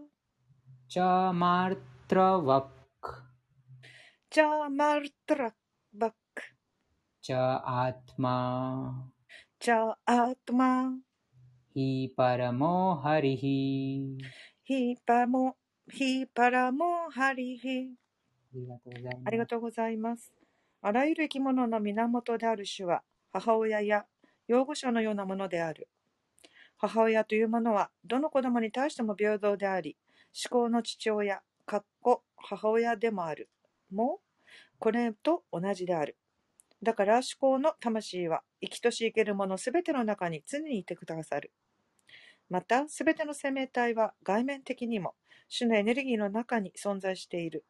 [0.88, 3.22] じゃまるたらわく。
[4.30, 5.54] ちゃまるたら
[5.98, 6.16] わく。
[7.20, 9.12] ちゃあたま。
[9.58, 10.94] じゃあたま。
[11.74, 14.16] ひぱらもはりひ。
[14.64, 15.58] ひぱも、
[15.92, 17.68] ひぱらもはりひ。
[17.68, 19.22] ありがとうございます。
[19.26, 20.32] ありがとうございます。
[20.80, 23.02] あらゆる生き物の源である主は、
[23.32, 24.04] 母親や
[24.48, 25.88] 養護者のようなものである。
[26.76, 29.96] 母親というものは、どの子供に対しても平等であり、
[30.50, 33.50] 思考の父親、かっこ母親でもある。
[33.90, 34.20] も、
[34.78, 36.16] これと同じである。
[36.82, 41.52] だから思考の魂は、生きとし生けるものすべての中に常にいてくださる。
[42.48, 45.14] また、すべての生命体は外面的にも、
[45.48, 47.66] 主のエネルギーの中に存在している。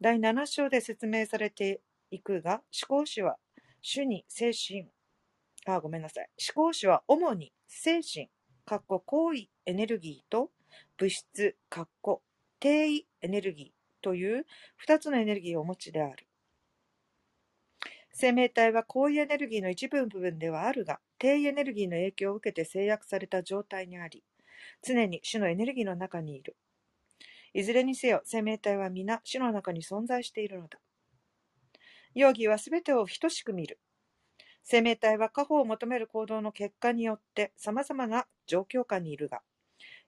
[0.00, 3.38] 第7章で説明されていくが、思考主は
[3.82, 4.86] 主に精神、
[5.66, 6.28] あ、ごめんなさい。
[6.54, 8.28] 思考主は主に精神、
[8.64, 10.50] かっこ行為エネルギーと
[10.96, 12.22] 物質、かっこ
[12.60, 14.46] 定位エネルギーという
[14.86, 16.26] 2つのエネルギーをお持ちである。
[18.12, 24.22] 生命体は行為エネルギーの一部部分ではあるが、低位エネルギーの影響を受けて制約された状態にあり、
[24.82, 26.56] 常に主のエネルギーの中にいる。
[27.52, 30.78] いずれにせよ、生命体は皆主の中に存在しているのだ。
[32.14, 33.78] 容疑はすべてを等しく見る。
[34.62, 39.42] 生命体は過保を求める行動の結果によって様々な状況下にいるが、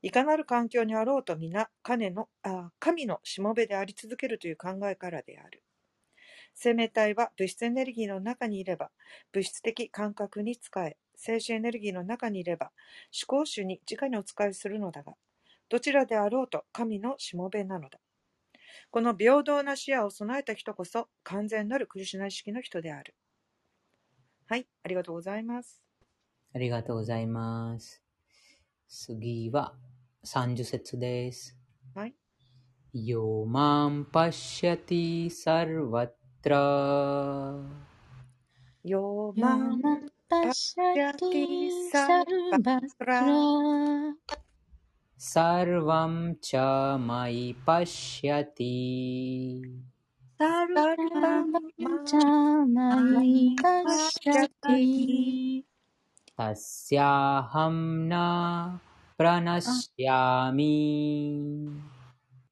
[0.03, 5.63] いかなる環境にあろうと皆神のあ神のしもべであり続けるという考えからである。
[6.55, 8.91] 生命体は物質エネルギーの中にいれば
[9.33, 12.73] 物質的感覚に使え、精神エネルギーの中にいれば
[13.27, 15.15] 思考主に直にお使いするのだが、
[15.69, 17.99] どちらであろうと神のしもべなのだ。
[18.91, 23.15] この平等な視野を備えた人こそ、完全なるクリシュナ意識の人である。
[24.47, 25.83] はい、ありがとうございます。
[26.55, 28.03] ありがとうございます。
[28.89, 29.75] 次は
[30.25, 31.57] 30節です。
[31.95, 32.15] はい。
[32.93, 36.11] よまんぱシャティサルワッ
[36.43, 37.55] トラ。
[38.85, 39.81] よまん
[40.29, 44.52] ぱシャティサルワットラ。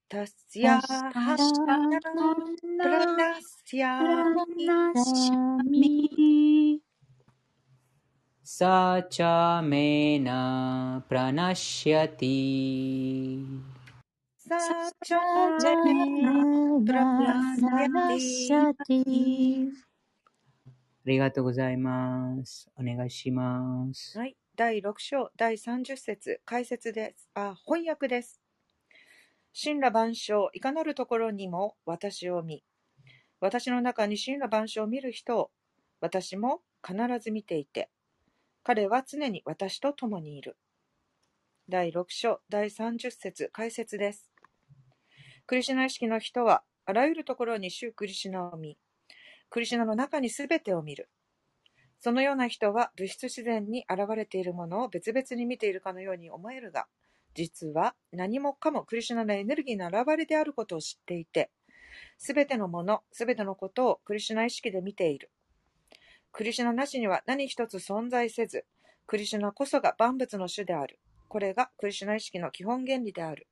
[0.08, 0.80] ナスヤ
[2.78, 3.40] プラナ
[4.94, 6.80] シャミ
[8.49, 9.21] सा च
[9.63, 10.27] मेन
[11.09, 12.35] प्रणश्यति
[14.47, 15.19] さあ、ちゃ
[15.59, 16.21] さめめ
[16.85, 19.73] プラなスヤらテしィゃて。
[21.05, 22.69] ありがとうございます。
[22.77, 24.15] お願いします。
[24.19, 24.37] はい。
[24.55, 27.27] 第6章、第30節、解説です。
[27.33, 28.39] あ、翻訳です。
[29.59, 32.63] 神羅万象、いかなるところにも私を見。
[33.39, 35.49] 私の中に神羅万象を見る人を、
[36.01, 37.89] 私も必ず見ていて、
[38.62, 40.58] 彼は常に私と共にいる。
[41.70, 44.30] 第6章、第30節、解説です。
[45.46, 48.76] クリシュナ意識の人は、あらゆるところに主クリシュナを見、
[49.48, 51.08] クリシュナの中にすべてを見る。
[52.00, 56.86] そのような人は物質自然に現れているものを別々に見ているかのように思えるが、
[57.34, 61.50] 実は何もかもクリシュナのエネルギーの現れであることを知っていて、
[62.18, 65.30] すべてのもの、すべてのことをクリシュナ意識で見ている。
[66.32, 68.64] クリシュナなしには何一つ存在せず、
[69.06, 70.98] クリシュナこそが万物の主である。
[71.28, 73.46] これがクリシュナ意識の基本原理である。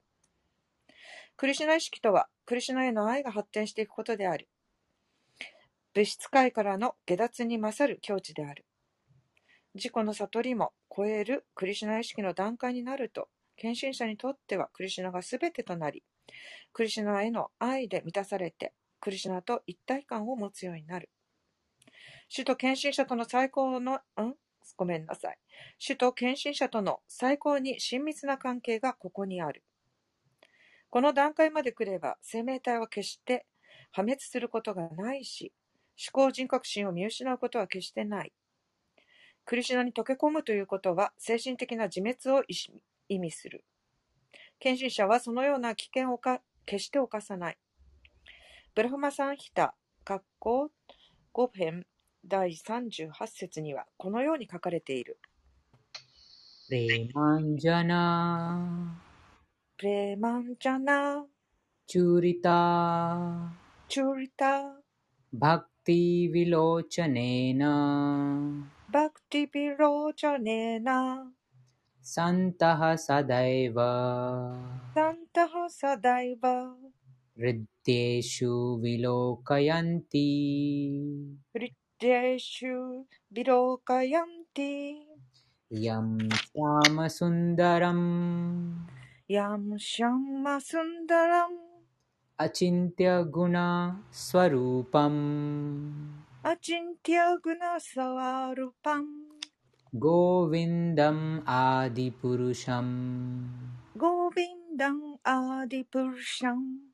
[1.37, 4.49] クリシュナ意識とは、クリシュナへの愛が発展していくことである。
[5.95, 8.65] 物質界からの下脱に勝る境地である。
[9.75, 16.05] 自己の悟りも超えるクリシュナ意識の段階になると、献身者にとってはクリシュナが全てとなり、
[16.73, 21.11] クリシュナへの愛で満たされて、クリシュナと一体感を持つようになる。
[22.29, 24.01] 主と献身者との最高の、ん？
[24.77, 25.39] ごめんなさい。
[25.79, 29.65] 主と献身者との最高に親密な関係がここにある。
[30.91, 33.47] この段階まで来れば、生命体は決して
[33.93, 35.53] 破滅することがないし、
[36.13, 38.33] 思考人格心を見失うことは決してない。
[39.45, 42.45] クリシュナに溶け込むということは精神的な自滅を
[43.09, 43.65] 意味する。
[44.61, 47.59] 献身者はそのような危険をか決して犯さない。
[48.75, 49.75] ブラフマサンヒタ、
[50.05, 50.71] 括弧
[51.33, 51.87] 5編
[52.27, 55.19] 第38節にはこのように書かれている。
[56.69, 58.99] プレマンジャナ。
[59.79, 61.25] プレマンジャナ、
[61.87, 63.53] チュリタ
[63.89, 64.75] チュリタ、
[65.33, 71.31] バクティヴィロチャネーナバクティピローチャネーナ、
[72.03, 74.57] サンタハサダイバ
[74.95, 76.75] サンタハサダイバ、
[81.55, 81.73] リッ
[82.05, 85.07] ेषु विलोकयन्ति
[85.73, 88.01] यं श्यामसुन्दरम्।
[89.31, 90.45] यं शं
[92.41, 93.73] अचिन्त्यगुणस्वरूपम्।
[96.47, 97.37] अचिन्त्य
[99.95, 102.95] गोविन्दम् आदिपुरुषम्।
[103.99, 106.88] गोविन्दम् आदिपुरुषम्।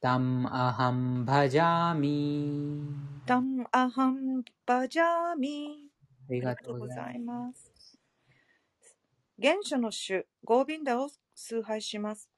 [0.00, 2.80] ダラムアハンバジャーミ
[3.26, 5.90] タムアハンバジャーミ
[6.28, 7.72] ありありがとうごがとうございざいまます。
[9.40, 12.30] 原初の種、ゴービンダを崇拝します。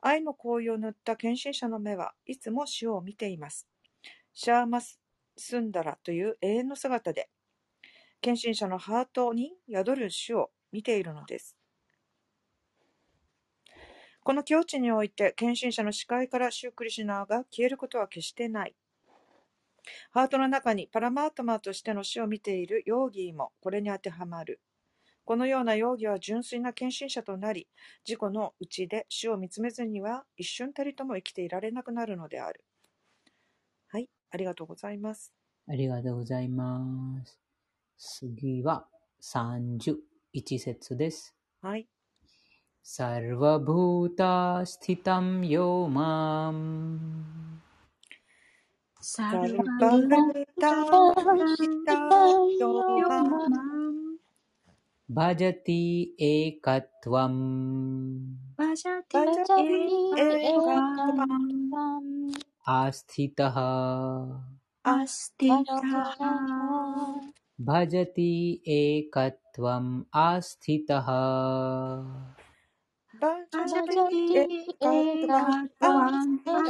[0.00, 3.68] 愛の紅葉を塗った献身者の目はいつも主を見ています。
[4.34, 5.00] シャーマス・
[5.36, 7.30] スンダラという永遠の姿で、
[8.20, 11.56] 献身者のハートに宿る主を見ているのです。
[14.24, 18.74] この境地において、献身者の視界からシュークリシュナーが消えることは決してない。
[20.12, 24.62] ハートの中にパラマートマーとしての死を見ているヨーギーもこれに当てはまる。
[25.26, 27.68] このような容疑は純粋な献身者となり、
[28.08, 32.64] 自己の内で死を見つめずには一瞬たりとも生きていられなくなるのである。
[33.88, 35.34] はい、ありがとうございます。
[35.68, 37.38] ありがとうございます。
[37.98, 38.86] 次は
[39.20, 41.34] 31節です。
[41.60, 41.86] はい。
[42.86, 45.02] サルバブータスティ
[73.20, 75.26] タムヨー
[75.88, 76.62] マンサ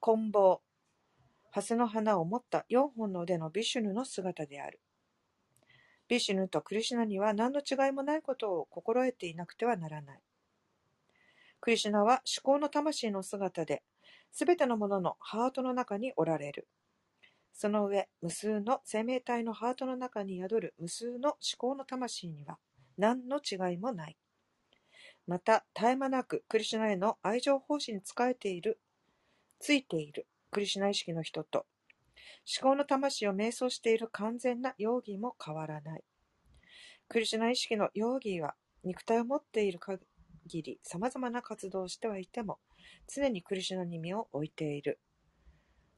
[0.01, 0.63] 棍棒、
[1.51, 4.81] 蓮の花を持った4本の腕のビシュヌの姿である。
[6.09, 10.21] ビシュヌとクリシュナには何の違いもないことを心得ていなくてはならない。
[11.61, 13.83] クリシュナは思考の魂の姿で、
[14.33, 16.69] すべてのもののハートの中におられる。
[17.53, 22.57] その上、無数の生命体のハートの中に宿る無数の思考の魂には
[22.97, 24.17] 何の違いもない。
[25.31, 28.81] また、絶え間なくクリシュナへの愛情奉仕に仕えている、
[29.61, 31.67] ついているクリシュナ意識の人と、
[32.61, 36.03] 思考の魂を瞑想している完全なヨーギーも変わらない。
[37.07, 40.01] クリシュナ意識のヨーギーは、肉体を持っている限
[40.51, 42.59] り様々な活動をしてはいても、
[43.07, 44.99] 常にクリシュナに身を置いている。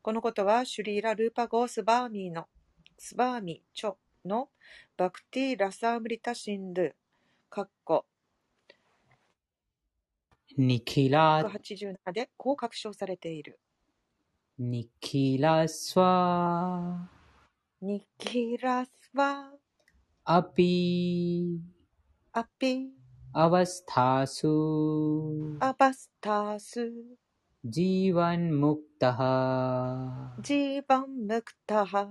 [0.02, 2.48] このことは、シュリーラ・ルーパ・ゴー・スバーミーの、
[2.98, 3.94] スバーミ・チョ
[4.26, 4.50] の
[4.98, 6.92] バクティ・ラサームリタ・シンドゥ、
[7.48, 8.04] かっこ
[10.59, 13.59] ニキラ、187でこう確証されている。
[14.59, 17.09] ニキラスワ、
[17.80, 19.50] ニキラスワ、
[20.24, 21.61] アピ、
[22.32, 22.90] アピ、
[23.32, 24.46] アワスタス、
[25.61, 26.92] アバスタス、
[27.64, 32.09] ジーワンムクタハ、ジーバンムクタハ、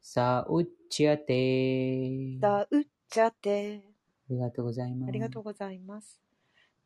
[0.00, 2.38] サウチヤテ。
[2.38, 3.82] あダウッチャテ。
[4.28, 5.08] りがとうございます。
[5.08, 6.20] ありがとうございます。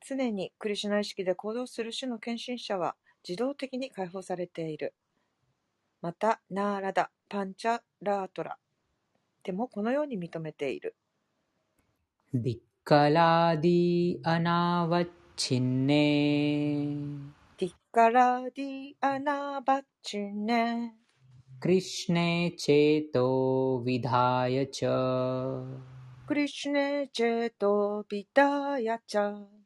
[0.06, 2.96] 常にクリシュナ意識で行動する種の献身者は、
[3.26, 4.94] 自動的に解放されている。
[6.00, 8.58] また、ナーラダ、パンチャラートラ
[9.42, 10.96] でもこのように認めている。
[12.34, 15.94] ディッカラーディアナバッチンネ
[17.58, 20.94] दिक्काला द्यनवच्छिन्ने
[21.60, 25.64] कृष्णे चेतो विधाय च
[26.26, 29.61] कृष्णे चेतो विधाय च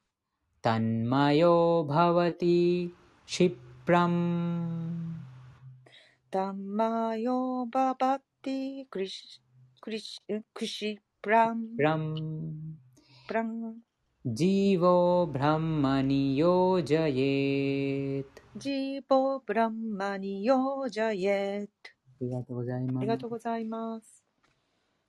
[0.67, 1.55] तन्मयो
[1.91, 2.59] भवति
[3.27, 4.17] क्षिप्रम्
[6.33, 7.39] तन्मयो
[7.75, 8.59] भवति
[8.97, 11.65] क्षिप्रम्
[14.27, 14.97] जीवो
[15.33, 22.99] ब्रह्मणि योजयेत् जीवो ब्रह्मणि योजयेत् ありがとうございます。
[22.99, 24.16] ありがとうございます。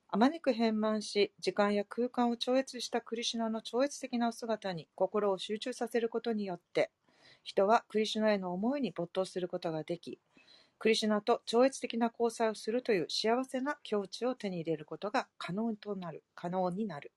[0.09, 6.91] あまねく変満し、時間や空間を超越したクリシュナの超越的な姿に心を集中させることによって、
[7.43, 10.19] 人はクリシュナへの思いに没頭することができ、
[10.79, 17.11] クリシュナと超越的な交際をするという幸せな境地を手に入れることが可能となる、可能になる。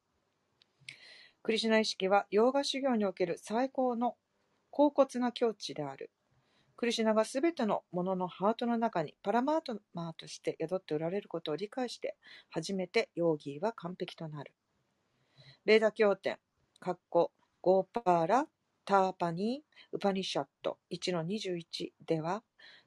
[1.44, 4.16] クリシュナ意識は、ヨーガ修行における最高の
[4.70, 6.10] 高骨な境地である。
[6.80, 12.16] クリシュナがすべてのもののハートの中にパラマートマーとして宿っておられることを理解して
[12.48, 14.54] 初めてヨーギーは完璧となる。
[15.66, 16.38] ベーダ経典、
[16.78, 18.46] カッコ、ゴーパーラ、
[18.86, 22.42] ターパニー、ウパニシャット1-21では、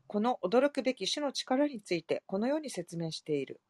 [0.07, 3.61] この驚くべき種の力についてこのように説明している。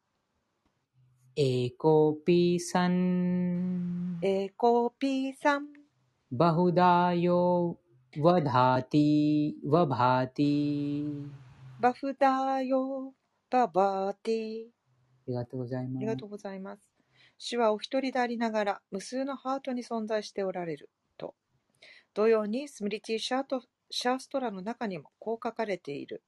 [1.36, 4.20] エコピーさん。
[4.22, 5.66] エコピーさん。
[6.32, 7.78] バフダヨ
[8.18, 11.30] वधाति वभाति
[11.80, 13.14] バフだよ、
[13.50, 14.66] ババー。
[14.66, 14.70] あ
[15.26, 16.16] りがとうございますありが。
[16.16, 16.88] とうございます。
[17.36, 20.90] 主はお一人でありながら、無数のハートに存在しておられる。
[21.18, 21.34] と。
[22.14, 26.22] 同様に、スムリティシャートシャーストラの中にもこう書かれている。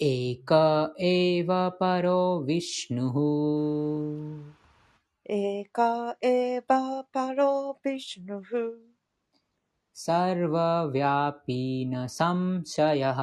[0.00, 4.54] एक एव ァパロ विष्णुः
[5.30, 8.87] エーカエーバーパロビシュヌフ。
[9.98, 13.18] सर्वव्यापी न संशयः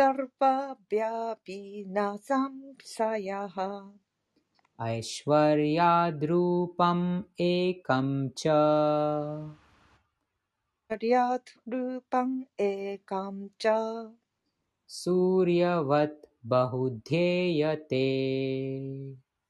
[0.00, 3.90] सर्वव्यापी न संशयः
[4.82, 8.42] ऐश्वर्याद्रूपम् एकं च।
[11.68, 13.66] रूपम् एकं च।
[14.88, 18.06] सूर्यवत् बहुध्येयते।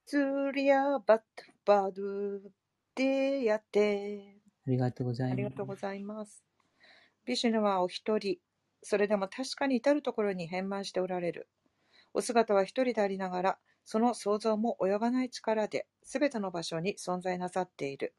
[0.07, 4.36] सूर्यवत् बहुध्येयते।
[4.67, 5.67] ありがとうございますありがとう。
[5.67, 6.45] ございます。
[7.25, 8.39] ビシュヌはお一人、
[8.83, 11.49] それでも確かに至るところに変満しておられる。
[12.15, 18.15] お姿は一人でありながら、その想像も及ばない力で、すべての場所に存在なさっている。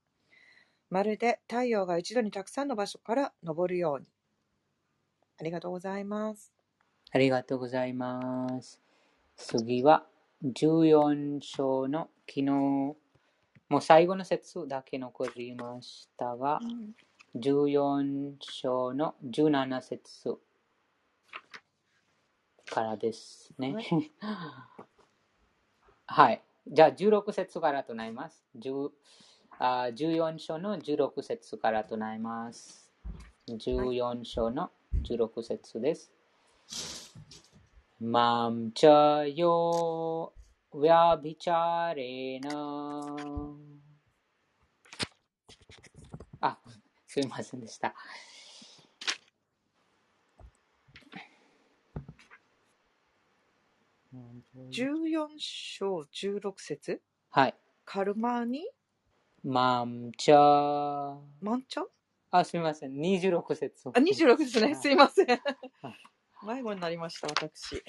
[0.89, 4.08] まるで太陽が一度にたくさんの場所から昇るように。
[5.39, 6.54] ありがとうございます。
[7.12, 8.82] ありがとうございます。
[9.36, 10.06] 次は
[10.43, 12.95] 14章の昨日、
[13.68, 16.61] もう最後の節だけ残りましたが、
[17.37, 20.39] 14章の17節
[22.66, 23.75] からですね。
[26.07, 26.43] はい。
[26.66, 28.45] じゃあ16節からとなります。
[28.59, 28.91] 10
[29.59, 32.93] あ14章の16節からとなります。
[33.49, 34.70] 14章の
[35.05, 36.12] 16節です。
[38.01, 40.33] मां च यो
[40.73, 42.41] व्याभिचारेण
[46.41, 46.59] あ、
[47.07, 47.95] すいませんでした。
[54.70, 57.01] 14章16節
[57.31, 57.55] はい。
[57.85, 58.68] カルマに
[59.45, 60.33] मां च
[61.41, 61.85] マンチャ
[62.31, 62.93] あ、すみません。
[62.99, 63.89] 26節。
[63.89, 64.75] あ、26ですね。
[64.75, 65.39] すいませんはい。
[66.47, 67.83] 迷子になりました、私。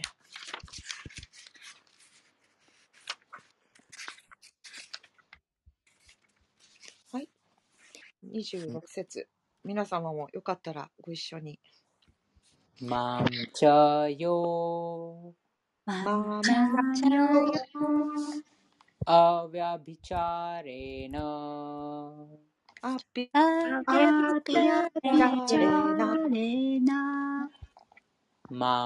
[8.33, 9.29] 26節、
[9.65, 11.61] 皆様もよかったらご一緒に。
[12.81, 15.35] マンチャヨ
[15.85, 16.41] ま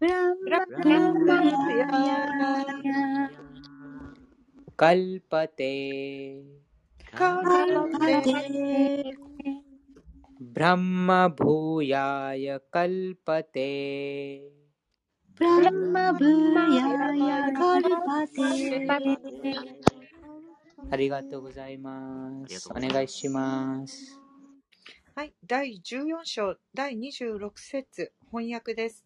[0.00, 1.52] ブランマブランマヤ
[2.06, 2.26] ヤ
[4.76, 6.42] कल्पते
[7.14, 7.90] カル
[8.24, 9.12] テ
[10.40, 14.50] ब्रह्मभूयाय कल्पते
[15.36, 18.86] ブランマブヤヤカルパテ
[20.90, 22.68] ありがとうございます。
[22.70, 24.18] お願いします。
[25.17, 25.33] はい。
[25.47, 29.03] 第14章第26節翻訳です。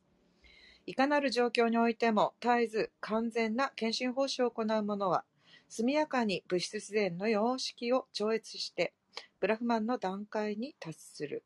[0.86, 5.24] いかなる状況においても絶えず完全な献身奉仕を行う者は
[5.70, 8.94] 速やかに物質自然の様式を超越して
[9.40, 11.46] ブラフマンの段階に達する。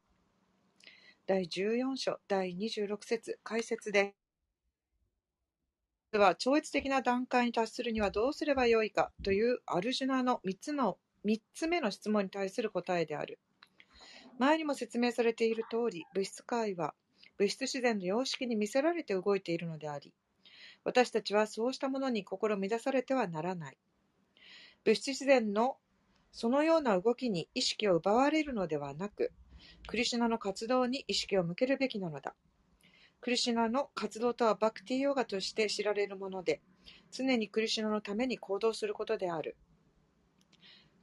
[1.27, 6.11] 第14章第26節解説です。
[6.11, 13.37] では超越的な段階に達するにはどうすればよいかというアルジュナの3つの3つ目の質問に対する答えである。
[14.37, 16.93] 前にも説明されている通り、物質界は
[17.37, 20.13] 物質自然の様式に見せられて動いているのであり、
[20.83, 23.77] 私たちはそうしたものに心乱されてはならない。
[24.83, 25.77] 物質自然の
[26.31, 29.31] そのような動きに意識を奪われるのではなく、
[29.87, 32.35] クリシュナの活動に意識を向けるべきなのだ。
[33.21, 36.61] クリシュナの活動とはバクティヨガとして知られるもので、
[37.11, 39.55] 常にクリシュナのために行動することである。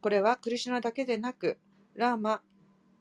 [0.01, 1.59] これはクリシュナだけでなく、
[1.95, 2.43] ラーマ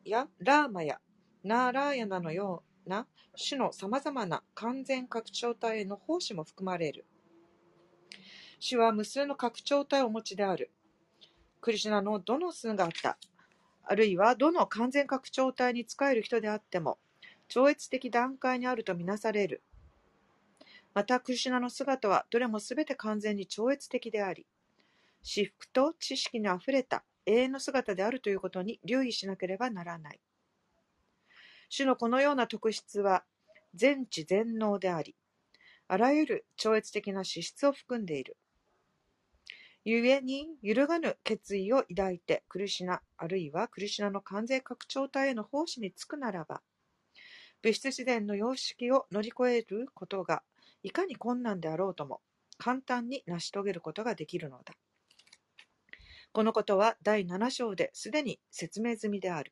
[0.06, 1.00] やラーマや
[1.44, 7.06] ナーラーヤナのような種のさまざまな完全拡張体への奉仕も含まれる。
[8.60, 10.72] 主は無数の拡張体をお持ちである。
[11.62, 13.18] クリシュナのどの姿、あった、
[13.84, 17.00] あるいはどの完全拡張体に仕える人であっても、
[17.48, 19.64] 超越的段階にあるとみなされる。
[20.94, 24.46] また、クリシュナの姿はどれもすべて完全に超越的であり、
[25.24, 30.20] 私服と知識にあふれた永遠の姿であるということに留意しなければならない。
[31.70, 33.24] 主のこのような特質は
[33.74, 35.16] 全知全能であり、
[35.88, 38.38] あらゆる超越的な資質を含んでいる。
[39.84, 46.62] 故に、揺るがぬ決意を抱いて、クリシナ、あるいはクリシナの完全拡張体への奉仕につくならば、
[47.64, 50.44] 物質自然の様式を乗り越えることが、
[50.84, 52.22] いかに困難であろうとも、
[52.58, 54.76] 簡単に成し遂げることができるのだ。
[56.34, 59.52] このことは第7章ですでに説明済みである。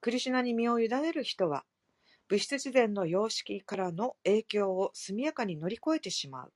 [0.00, 1.64] クリシュナに身を委ねる人は、
[2.26, 6.52] 物質自然の様式からの影響を速やかに乗り越えてしまう。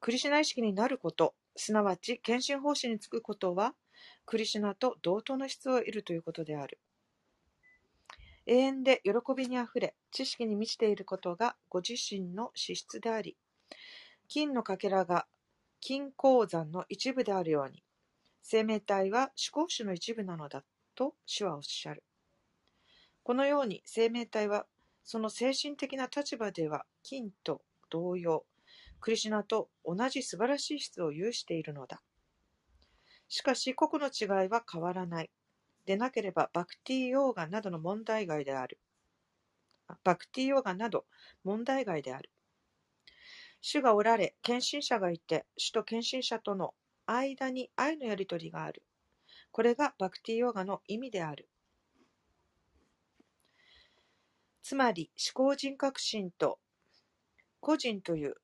[0.00, 3.74] クリシュナ意識になること、すなわち献身奉仕につくことは、
[4.24, 6.78] クリシュナと同等の質を得るということである。
[8.46, 13.36] 永遠で喜びにあふれ、知識に満ちていることがご自身の資質であり、
[14.26, 15.26] 金のかけらが
[15.80, 17.82] 金鉱山の一部であるように、
[18.42, 20.64] 生命体は思考主の一部なのだ
[20.94, 22.02] と主はおっしゃる。
[23.22, 24.66] このように生命体は
[25.04, 28.44] その精神的な立場では金と同様、
[29.00, 32.02] クリシュナと同じ素晴らしい質を有しているのだ。
[33.28, 35.30] しかし、個々の違いは変わらない。
[35.86, 38.78] でなければ、バクティーヨーガなどの問題外である。
[40.04, 41.06] バクティーヨーガなど
[41.44, 42.30] 問題外である。
[43.60, 46.74] 主がおられ、献身者がいて、主と献身者との
[47.06, 48.82] 間に愛のやりとりがある。
[49.52, 51.48] これがバクティヨガの意味である。
[54.62, 56.58] つまり、思考人格心と
[57.60, 58.34] 個人という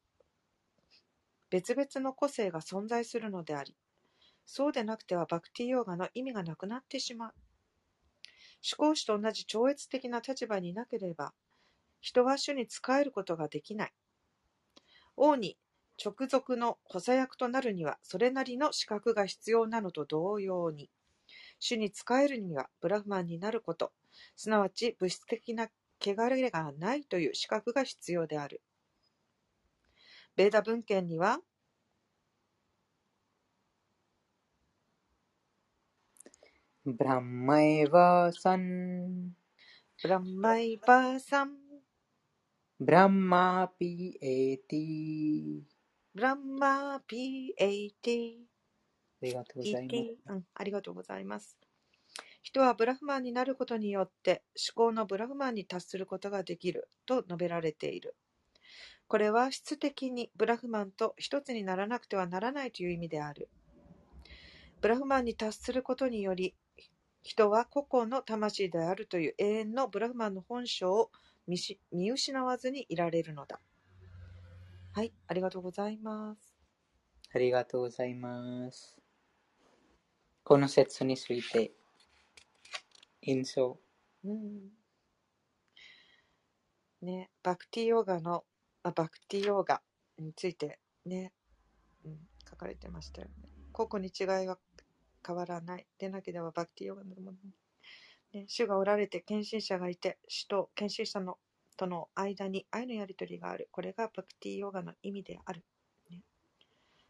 [1.51, 3.77] 別々の個性が存在するのであり、
[4.45, 7.35] そうでなくてはバクティヨガの意味がなくなってしまう。
[8.79, 11.33] 思考主と同じ超越的な立場になければ、
[12.01, 13.93] 人は主に仕えることができない。
[15.17, 15.57] 王に
[16.03, 20.91] 直属の補佐役となるには、それなりの資格が必要なのと同様に、
[21.59, 23.93] 主に仕えるにはブラフマンになること、
[24.37, 25.69] すなわち物質的な
[26.01, 28.63] 汚れがないという資格が必要である。
[30.37, 31.41] ベーダ文献には、
[36.85, 39.33] ブランマエヴァサン、
[40.03, 41.66] ブランマイバーサン、
[42.79, 45.63] ブランマピエティ。
[46.15, 47.01] ブランマー
[47.57, 48.35] P80
[49.23, 50.27] ありがとうございます。
[50.27, 51.57] うん、ありがとうございます。
[52.43, 54.43] 人はブラフマンになることによって
[54.77, 58.15] 思考のブラフマンに達することができると述べられている。
[59.09, 63.49] これは質的にブラフマンと一つにならなくてはならないという意味である。
[64.83, 66.55] ブラフマンに達することにより、
[67.23, 71.11] 人は個々の魂であるという永遠のブラフマンの本性を
[71.47, 73.61] 見し見失わずにいられるのだ。
[74.93, 76.57] はい、ありがとうございます。
[77.35, 78.97] ありがとうございます。
[80.43, 81.73] この説について、
[83.23, 83.79] 印象。
[84.25, 84.71] うん
[87.03, 88.45] ね、バクティヨガの、
[88.83, 89.83] あバクティヨガ
[90.19, 91.33] についてね、
[92.05, 92.19] うん、
[92.49, 93.49] 書かれてましたよね。
[93.73, 94.59] 個々に違いは
[95.25, 95.87] 変わらない。
[95.99, 97.39] でなければバクティヨガのもの、ね、
[98.47, 101.39] 主がおられて献身者がいて、主と献身者の
[101.77, 103.69] との間に愛のやりとりがある。
[103.71, 105.65] これがバクティヨガの意味である。
[106.11, 106.23] ね、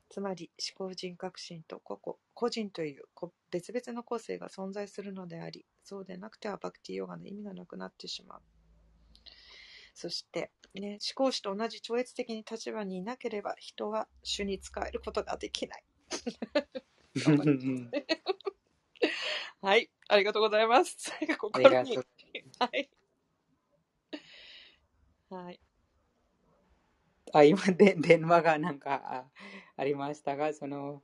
[0.09, 8.43] つまり思考人格心と個々、個人というこ別々の個性が存在するのであり、そうでなくてはバクティヨガの意味がなくなってしまう。
[9.95, 15.85] そして、ね、思考主と同じ超越的に立場にいなければ人は主に仕えることができない。
[19.63, 20.97] はい、ありがとうございます。
[21.39, 22.07] 心にりがとう。
[22.59, 22.91] はい。
[25.31, 25.61] はい。
[27.33, 29.25] あ今で、電話がなんかあ
[29.77, 31.03] ありましたが、その、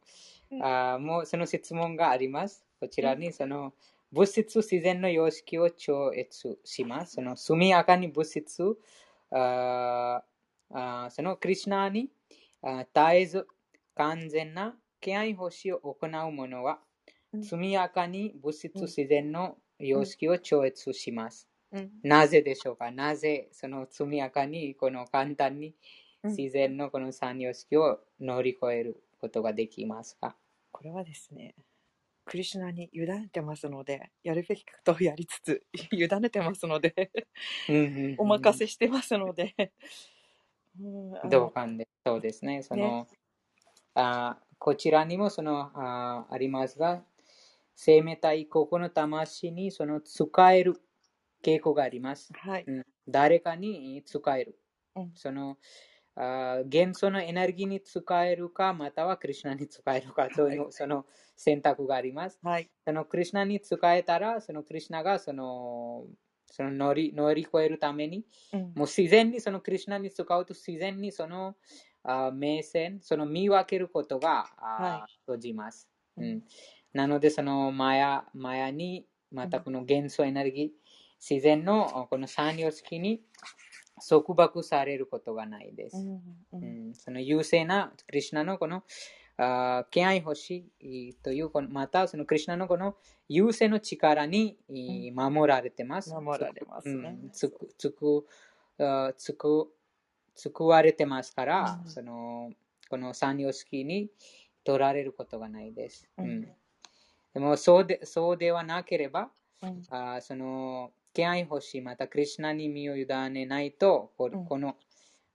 [0.51, 2.65] うんあもうその質問があります。
[2.79, 3.75] こちらに、その、
[4.13, 7.15] 物質自然の様式を超越します。
[7.15, 8.77] その、速やかに物質、
[9.31, 10.23] あ
[10.71, 12.11] あそのクリシナに
[12.63, 13.47] あ絶えず
[13.95, 16.81] 完全な敬愛奉仕を行う者は、うん
[17.41, 21.49] 速やかに物質自然の様式を超越します。
[21.73, 21.91] うん。
[22.03, 22.91] なぜでしょうか？
[22.91, 25.75] なぜその速やかにこの簡単に
[26.25, 26.31] うん。
[26.37, 30.37] 自然のこの三様式を乗り越えることができますか、
[30.71, 31.55] これはですね、
[32.25, 37.11] クリシュナに委ねてますので、やるべきことをやりつつ、 委ねてますので、
[38.17, 39.55] お任せしてますので、
[40.81, 41.31] うん。
[41.31, 41.89] 同感で。
[42.07, 42.63] そうですね。
[42.63, 43.07] その
[43.95, 47.05] あこちらにもそのあありますが、
[47.85, 50.75] 生命体個々の魂にその使える
[51.45, 52.33] 傾向があります。
[52.33, 52.65] はい。
[52.67, 54.59] うん誰かに使える。
[54.95, 55.59] うんその
[56.15, 61.07] あ元素のエネルギーに使えるか、またはクリュナに使えるかという、その
[61.37, 62.41] 選択があります。
[62.43, 62.71] はい。
[62.87, 66.07] そのクリュナに使えたら、そのクリュナがその
[66.47, 71.57] その乗り乗り越えるために、うんもう自然にそのクリュナに使うと自然にその
[72.05, 76.43] あ目線、その見分けることがあ、は生じます、うんうん。
[76.93, 80.69] なので、そのマヤマヤに、またこの元素エネルギー、
[81.19, 83.23] 自然のこの三様式に
[84.07, 85.97] 束縛されることがないです。
[85.97, 86.21] うんう
[86.53, 86.91] うん。
[86.91, 88.83] ん、その優勢なクリュナのこの
[89.39, 92.97] あ敬愛欲しいというこのまたそのクリュナのこの
[93.29, 96.13] 優勢の力にい守られてます。
[96.13, 97.17] 守られますね。
[97.23, 97.31] うん。
[97.31, 98.27] つくつく
[98.79, 99.73] あつく
[100.35, 101.91] 救われてますから、うん。
[101.91, 102.51] その
[102.91, 104.11] この三様式に
[104.65, 106.09] 取られることがないです。
[106.19, 106.27] うん。
[106.27, 106.49] うん
[107.35, 109.31] でもそうでそうではなければ、
[109.63, 114.77] うんあその敬愛欲しいまたクリュナに身を委ねないとこうんこの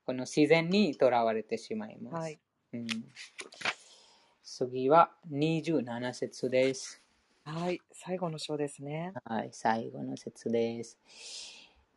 [0.05, 2.15] この自然にとらわれてしまいます。
[2.15, 2.39] はい。
[2.73, 2.87] うん、
[4.43, 7.01] 次は27節です。
[7.43, 7.81] はい。
[7.91, 9.13] 最後の章ですね。
[9.25, 10.97] はい、最後の節です。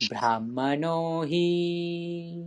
[0.09, 2.43] ブラマノヒ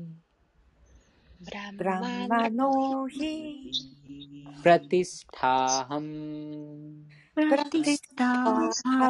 [1.39, 3.71] ブラマノヒ
[4.61, 7.05] プラティスタハム
[7.35, 7.65] ブラ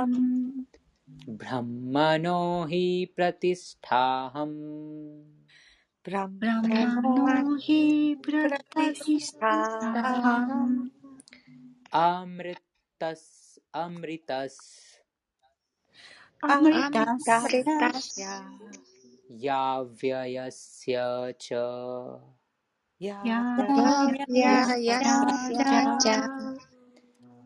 [0.05, 0.63] ン
[1.27, 4.49] ブラマノヒプラティスタハン
[11.91, 12.25] ア
[16.61, 16.79] ムリ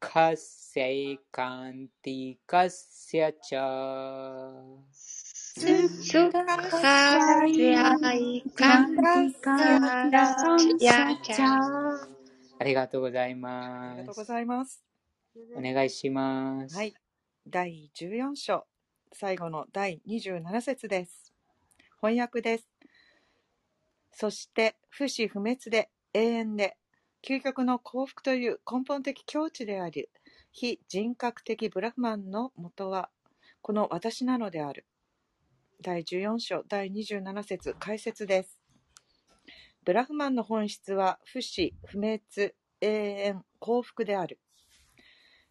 [0.00, 4.52] カスヤイカンティカスヤチャ
[4.92, 7.44] スカ
[8.14, 9.58] イカンティカ
[10.60, 11.44] スヤチャ
[12.60, 14.24] ありがとうございあますりがとうご。
[14.24, 14.82] ざいます。
[15.56, 16.76] お願いします。
[16.76, 16.94] はい。
[17.48, 18.66] 第14章、
[19.12, 21.32] 最後の第27節です。
[22.00, 22.77] 翻訳です。
[24.12, 26.76] そして、不死不滅で永遠で、
[27.22, 30.10] 究極の幸福という根本的境地である、
[30.52, 33.10] 非人格的ブラフマンの元は、
[33.60, 34.86] この私なのである。
[35.82, 38.60] 第14章、第27節解説です。
[39.84, 42.20] ブラフマンの本質は、不死、不滅、
[42.80, 44.38] 永遠、幸福である。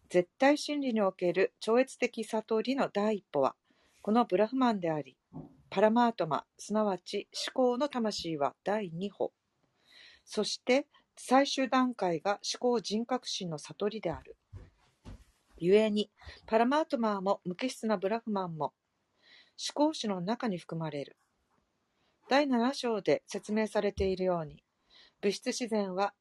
[0.08, 3.54] 絶対真理における超越的悟りの第一歩は、
[4.00, 5.17] このブラフマンであり、
[5.70, 9.32] パラマートマ、すなわち思考の魂は第二歩。
[10.24, 14.36] そして最終段階が思考人格心の悟りである。
[15.60, 16.10] 故に、
[16.46, 18.72] パラマートマーも無機質なブラフマンも
[19.58, 21.16] 思考史の中に含まれる。
[22.28, 24.62] 第7章で説明されているように、
[25.20, 26.14] 物質自然は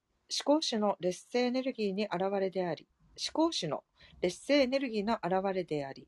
[0.46, 3.84] 思考史の劣勢エネルギーに現れであり、思考史の
[4.22, 6.08] 劣勢エネルギーの現れであり、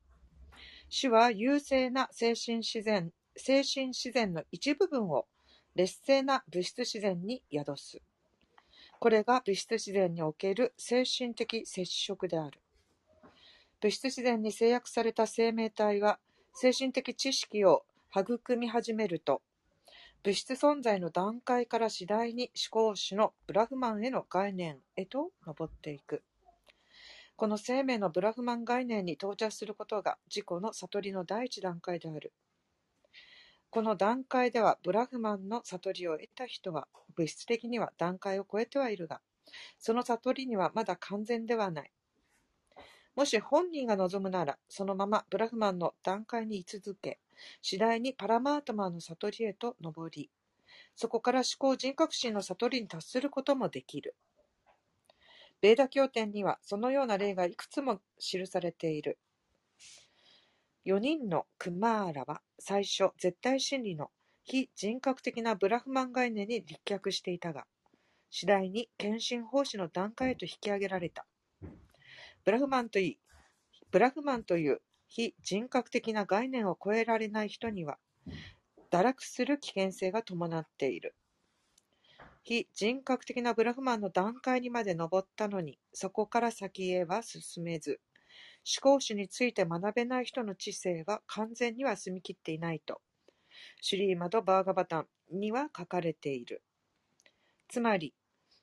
[0.90, 5.26] 主は優勢な精神自然、精神自然の一部分を
[5.76, 8.02] 劣勢な物質自然に宿す。
[9.00, 12.60] これが物質自然における精神的接触である。
[13.82, 16.20] 物質自然に制約された生命体は
[16.54, 19.42] 精神的知識を育み始めると、
[20.22, 26.24] 物質存在の段階から次第に思考主のブラフマンへの概念へと上っていく。
[27.38, 32.34] この生命のブラフマン概念に到着することが自己の悟りの第一段階である。
[33.72, 39.22] この段階ではブラフマンの悟りを得た人は物質的には段階を超えてはいるが、
[39.78, 41.92] その悟りにはまだ完全ではない。
[43.16, 47.20] もし本人が望むなら、そのままブラフマンの段階に居続け、
[47.62, 50.32] 次第にパラマートマーの悟りへと上り、
[50.96, 54.16] そこから思考人格心の悟りに達することもできる。
[55.62, 59.20] ベーダ経典にはそのような例がいくつも記されている。
[60.86, 64.12] 四人のクマーラは最初絶対真理の
[64.44, 67.66] 非人格的なブラフマン概念に立脚していたが、
[68.32, 71.26] 次第に献身奉仕の段階へと引き上げられた。
[72.46, 73.20] ブラフマンといい、
[73.92, 77.98] ブラフマンという非人格的な概念を超えられない人には、
[78.90, 81.14] 堕落する危険性が伴っている。
[82.44, 88.00] 非人格的なブラフマンの段階にまで登ったのに、そこから先へは進めず、
[88.70, 93.02] 思考史について学べない人の知性は完全には澄み切っていないと、
[93.82, 96.62] シュリーマとバーガバタンには書かれている。
[97.68, 98.14] つまり、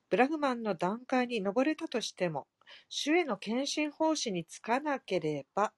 [0.08, 2.46] ブラフマンの段階に上れたとしても、
[2.88, 5.72] 主への献身奉仕につかなければ、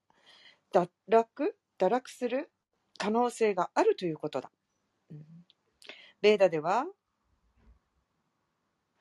[0.74, 2.50] 堕落、堕落する
[2.98, 4.50] 可能性があるということだ。
[6.20, 6.84] ベーダでは、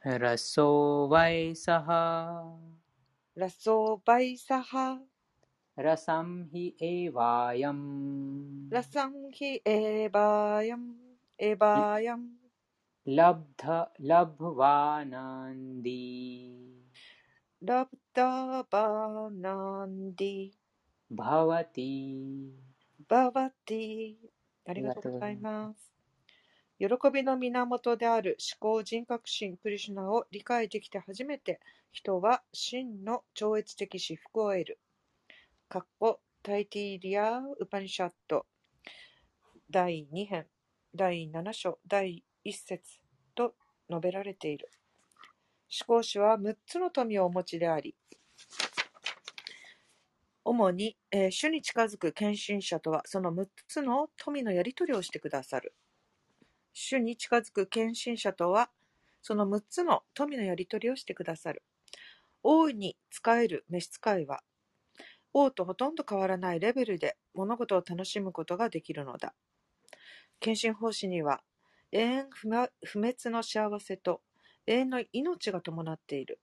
[0.04, 2.56] ラソーバイサハ
[3.36, 4.99] ラソーバイサハ
[10.64, 10.97] ヤン、
[11.39, 12.43] エバーヤン、
[13.06, 14.43] लब्ध लब्ध्वानन्दी
[17.64, 20.51] ラブダバナンディ、
[21.10, 22.51] भवति
[23.09, 24.14] ババティ。
[24.66, 25.93] ありがとうございます。
[26.78, 31.60] 喜びの源である思考人格心クリシュナを理解できて初めて
[31.93, 34.78] 人は真の超越的至福を得る。
[35.69, 38.45] かっこタイティリア・ウパニシャット
[39.69, 40.45] 第2編
[40.95, 42.81] 第7章第1節
[43.35, 43.53] と
[43.89, 44.69] 述べられている。
[45.85, 47.98] 思考主は6つの富をお持ちであり、
[50.45, 55.73] 主に、えー主に近づく献身者とはその6つの富のやり取りをしてくださる。
[56.72, 58.69] 主に近づく献身者とは
[59.22, 61.61] その6つの富のやり取りをしてくださる。
[62.41, 64.39] 大いに使える召使いは
[65.39, 69.34] 王とほとんど変わらないレベルで物事を楽しむことができるのだ。
[70.39, 71.41] 献身奉仕には
[71.91, 74.22] 永遠不滅の幸せと
[74.65, 76.39] 永遠の命が伴っている。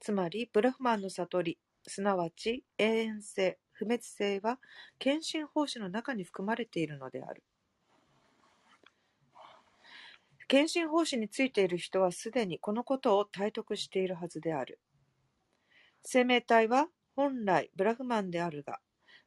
[0.00, 4.58] つまり、ブラフマンの悟り、すなわち永遠性、不滅性は
[4.98, 7.42] 献身奉仕の中に含まれているのである。
[10.46, 14.78] 献身奉仕についている人はすでにこのことを体得しているはずである。
[16.02, 18.80] 生命体は本来ブラフマンであるが、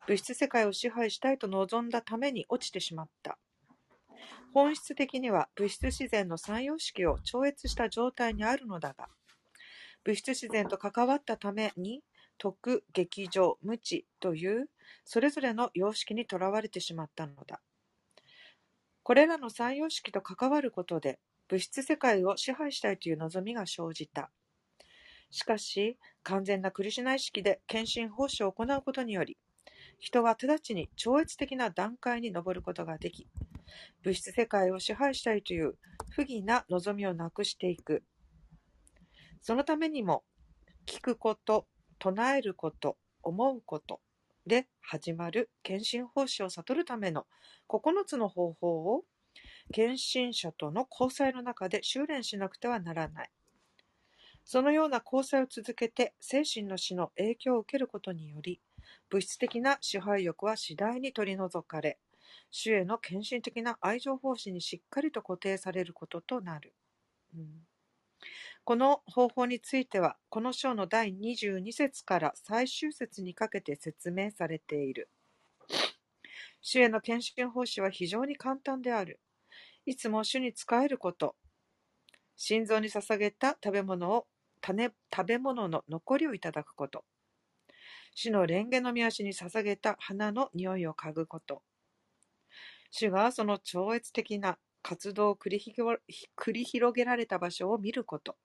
[0.08, 3.38] 物質世界を支配したいと望んだために落ちてしまった。
[4.54, 9.10] 本質的には物質自然の三様式を超越した状態にあるのだが、
[10.04, 12.02] 物質自然と関わったために、
[12.38, 14.70] 徳、劇場、無知という
[15.04, 17.62] それぞれの様式にとらわれてしまったのだ。
[19.04, 24.32] これらの三様式と関わることで、物質世界を支配したいという望みが生じた。
[25.30, 29.38] しかし、完全なクリシュナ意識で献身奉仕を行うことにより、
[30.00, 33.28] 人は直ちに超越的な段階に上ることができ、
[34.04, 35.76] 物質世界を支配したいという
[36.10, 38.04] 不義な望みをなくしていく。
[39.42, 40.24] そのためにも、
[40.86, 41.68] 聞くこと、
[42.00, 44.00] 唱えること、思うこと
[44.46, 47.26] で始まる献身奉仕を悟るための
[47.68, 49.04] 9つの方法を
[49.74, 53.32] 献身者との交際の中で修練しなくてはならない。
[54.50, 58.62] そのような交際を続けて精神の死の影響を受けることにより、
[59.10, 62.00] 物質的な支配欲は次第に取り除かれ、
[62.50, 66.74] 主への献身的な愛情奉仕にしっかりと固定されることとなる。
[67.36, 67.68] うん
[68.64, 75.10] この方法については、この章の第22節から最終節にかけて説明されている。
[76.62, 79.20] 主への献身奉仕は非常に簡単である。
[79.86, 81.36] いつも主に仕えること、
[82.38, 84.28] 心臓に捧げた食べ物を
[84.66, 87.06] 食べ物の残りをいただくこと、
[88.16, 91.64] 主の蓮華の御足に捧げた花の匂いを嗅ぐこと、
[92.90, 96.00] 主がその超越的な活動を繰り広
[96.38, 98.38] 繰り広げられた場所を見ること、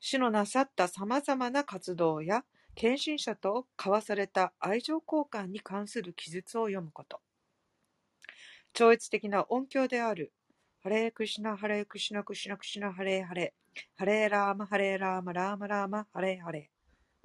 [0.00, 2.44] 主のなさったさまざまな活動や
[2.74, 7.20] 献身者と交わされた愛情交換に関する記述を読むこと、
[8.72, 10.32] 超越的な音響である
[10.84, 16.68] ハレークシナハレークシナクシナクシナハレーハレーハレーラーマハレーラーマラーマラーマハレーハレ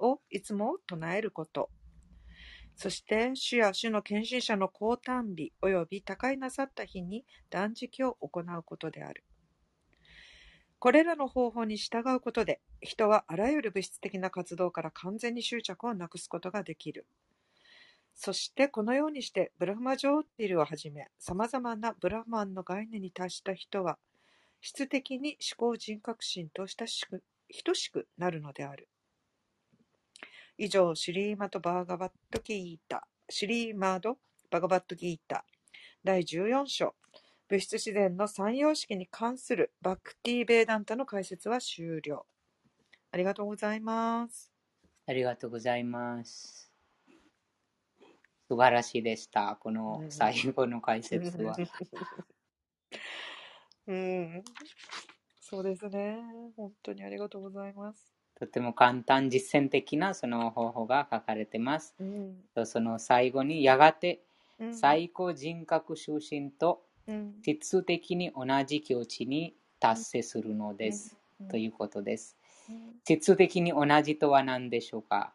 [0.00, 1.68] ーをいつも唱えること。
[2.74, 9.24] そして、主や主の献身者の降誕日及び高いなさった日に断食を行うことである。
[10.78, 17.04] これらの方法に従うことで、人はあらゆる物質的な活動から完全に執着をなくすことができる。
[18.14, 23.98] そして、このようにして、ブラフマジョーティルをはじめ、様々なブラフマンの概念に達した人は、
[24.60, 27.22] 質的に思考人格心と親しく
[27.64, 28.88] 等しくなるのである。
[30.58, 34.18] 以上、シリーマとバーガバットキータシリーマード・
[34.50, 35.44] バガバットギータ
[36.02, 36.96] 第14章
[37.48, 42.26] 物質自然の三様式に関するバクティ・ベーダンタの解説は終了。
[43.12, 44.52] ありがとうございます。
[45.06, 46.69] ありがとうございます。
[48.50, 49.56] 素晴らしいでした。
[49.60, 51.54] このうん最後の解説は。
[53.86, 54.42] うん、
[55.40, 56.18] そうですね。
[56.56, 58.12] 本当にありがとうございます。
[58.34, 61.94] とても簡単実践的なその方法が書かれています。
[62.00, 64.24] うん、とその最後にやがて
[64.58, 71.16] うん、最高人格出身とうん、質的に同じ境地に達成するのです。
[71.40, 72.36] うんということです。
[72.68, 75.32] うん質的に同じとは何でしょうか？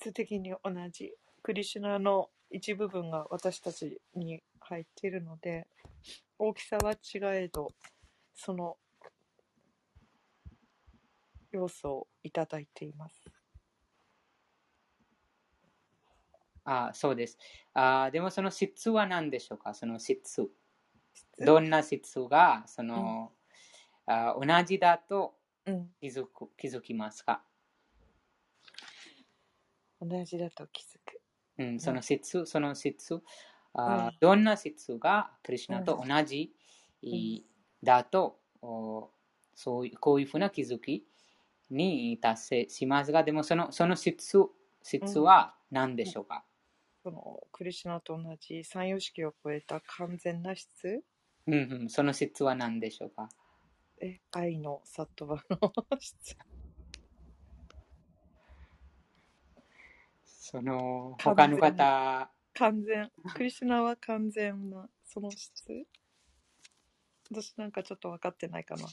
[0.00, 1.12] 質的に同じ
[1.42, 5.66] クリシュナの一部分が私たちに入っているので
[6.38, 7.68] 大きさは違えど
[8.34, 8.78] その
[11.52, 13.22] 要素をいただいています。
[16.64, 17.36] あそうです。
[17.74, 19.74] あでもその質は何でしょうか？
[19.74, 20.48] その質。
[21.38, 23.32] どんな質がその、
[24.06, 25.34] あ同じだと
[25.66, 27.42] うん、気づく気づきますか、
[30.00, 31.20] 同じだと気づく。
[31.58, 33.22] うん、その質、その質、
[33.74, 36.52] あうんどんな質がクリシュナと同じ、
[37.02, 37.06] ん。
[37.06, 37.46] い
[37.82, 39.10] だと、お
[39.54, 41.06] そういうこういうふうな気づき
[41.70, 44.38] に達成しますが、でもそのその質
[44.82, 46.44] 質は何でしょうか、
[47.02, 51.04] そのクリシュナと同じ三様式を超えた完全な質？
[51.46, 53.28] うんうん、その質は何でしょうか？
[54.02, 56.36] え愛のサットバの質
[60.50, 61.46] その完全。
[61.46, 63.10] 他の方、完全。
[63.34, 65.86] クリシュナは完全なその質？
[67.30, 68.88] 私なんかちょっと分かってないかな。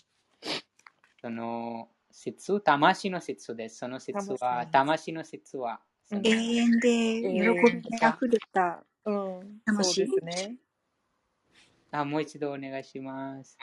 [1.20, 3.80] その質、魂の質です。
[3.80, 5.80] その質は、魂の質は、
[6.12, 6.90] 永遠で
[7.22, 9.62] 喜びに溢れたうん。
[9.66, 10.06] 魂？
[10.06, 10.56] そうですね。
[11.90, 13.58] あもう一度お願いします。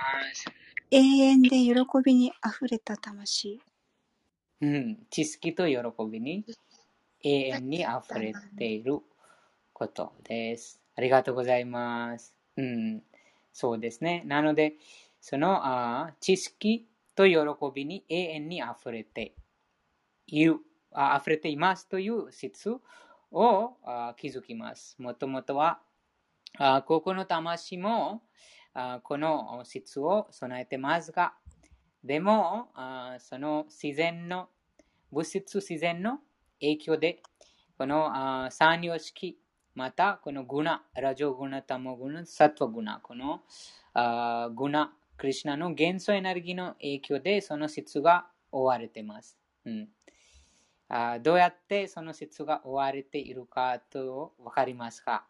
[0.91, 3.61] 永遠で喜びに溢れた魂。
[4.61, 5.77] うん、知識と喜
[6.11, 6.45] びに
[7.25, 9.01] 永遠に溢れている
[9.73, 10.81] ことです。
[10.95, 12.37] ありがとうございます。
[12.59, 13.03] うん、
[13.53, 14.23] そうですね。
[14.27, 14.75] なので、
[15.23, 17.39] そのあ知識と喜
[17.75, 19.35] びに永遠に溢れて
[20.27, 20.59] いる、
[20.93, 22.71] あ溢れていますという質
[23.33, 24.95] をあ気づきます。
[24.99, 25.81] もともとは、
[26.59, 28.23] あここの魂も
[28.75, 31.33] あこの質を備えてますが、
[32.05, 34.51] でも、あその自然の、
[35.11, 36.19] 物質自然の
[36.65, 37.23] 影響で、
[37.79, 39.39] このあ三様式、
[39.75, 43.43] またこのグナ、ラジオグナ、タモグナ、サトワグナ、この
[43.93, 49.37] あグナ、クリシュナの元素エネルギーの影響で、その質が追われています。
[49.65, 49.89] うん
[50.89, 55.27] あどうやってその質が追われているかとわかりますか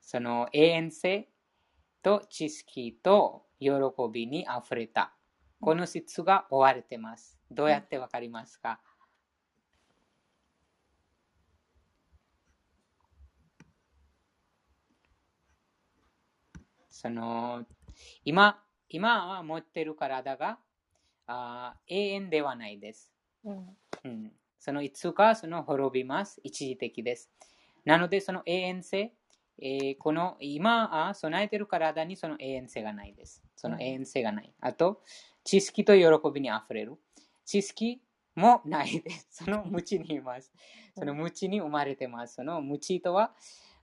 [0.00, 1.28] その永遠性
[2.04, 3.70] と知識と喜
[4.12, 5.14] びにあふれた。
[5.60, 7.38] この質が追われています。
[7.50, 8.78] どうやってわかりますか、
[16.90, 17.64] その
[18.24, 20.58] 今今は持っている体が
[21.26, 23.10] あ永遠ではないです。
[23.44, 26.40] うんうん、そのいつかその滅びます。
[26.44, 27.30] 一時的です。
[27.84, 29.12] なので、その永遠性、
[29.58, 33.42] えーこの今あ備えている体にその永遠性がないです。
[33.56, 34.52] その永遠性がない。
[34.60, 35.02] あと、
[35.44, 36.96] 知識と喜びにあふれる。
[37.44, 38.00] 知識
[38.34, 39.28] もないです。
[39.44, 40.52] その無知にいます。
[40.96, 42.34] その無知に生まれてます。
[42.34, 43.34] その無知とは、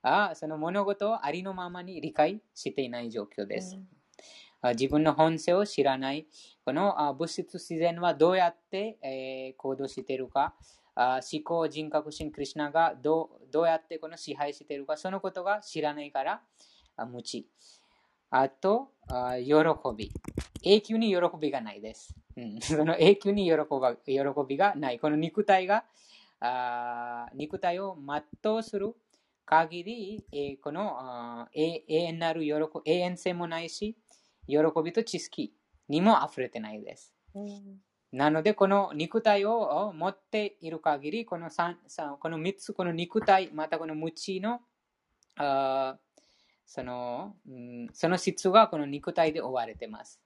[0.02, 3.78] あその物事をありのままに理解していない状況です。
[4.62, 6.28] あ自分の本性を知らない、
[6.66, 10.54] このあ物質自然はどうやって、えー行動しているか、
[11.02, 16.42] あ思考、人格心、クリシュナがどうどうやってこの支配しているか、そのことが知らないから、
[16.96, 17.48] あ無知。
[18.30, 19.56] あとあ、喜
[19.98, 20.12] び。
[20.64, 22.16] 永久に喜びがないです。
[22.38, 24.14] うん、 その永久に喜ば喜
[24.48, 25.00] びがない。
[25.00, 25.86] この肉体が、
[26.40, 27.98] あ肉体を
[28.44, 28.96] 全うする
[29.44, 33.98] 限り、えーこのあ永永遠なる喜永遠性もないし、
[34.48, 35.52] 喜びと知識
[35.90, 37.12] にも溢れてないです。
[37.34, 37.82] うん
[38.12, 44.62] なので、この肉体を持っている限り、この三三この3つ、この肉体、またこの無知の
[45.38, 45.98] あ
[46.66, 50.22] その、うんその質がこの肉体で追われています。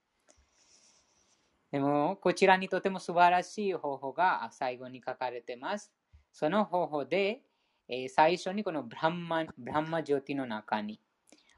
[1.70, 5.92] でも、こちらにとても素晴らしい方法が最後に書かれています。
[6.32, 7.42] その方法で、
[7.88, 11.00] えー最初にこのブランマン、ブランマジョティの中に、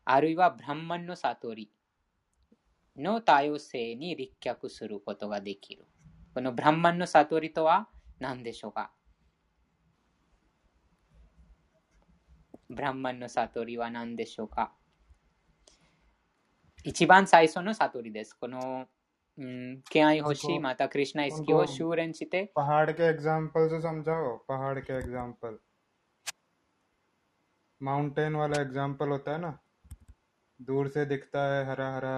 [0.05, 1.71] あるいはブランマンの悟り
[2.97, 5.87] の多様性に立脚することができる。
[6.34, 7.88] このブランマンの悟りとは
[8.20, 8.92] 何でしょうか
[12.70, 14.74] ブランマンの悟りは何でしょうか
[16.84, 18.34] 一番最初の悟りです。
[18.34, 18.88] この、
[19.38, 25.58] うん、ケアイホシ、またクリシナイスキを修練して、पहाड़ के एग्जाम्पल से समझाओ पहाड़ के एग्जाम्पल
[27.82, 29.60] माउंटेन वाला एग्जाम्पल होता है ना
[30.62, 32.16] दूर से दिखता है हरा हरा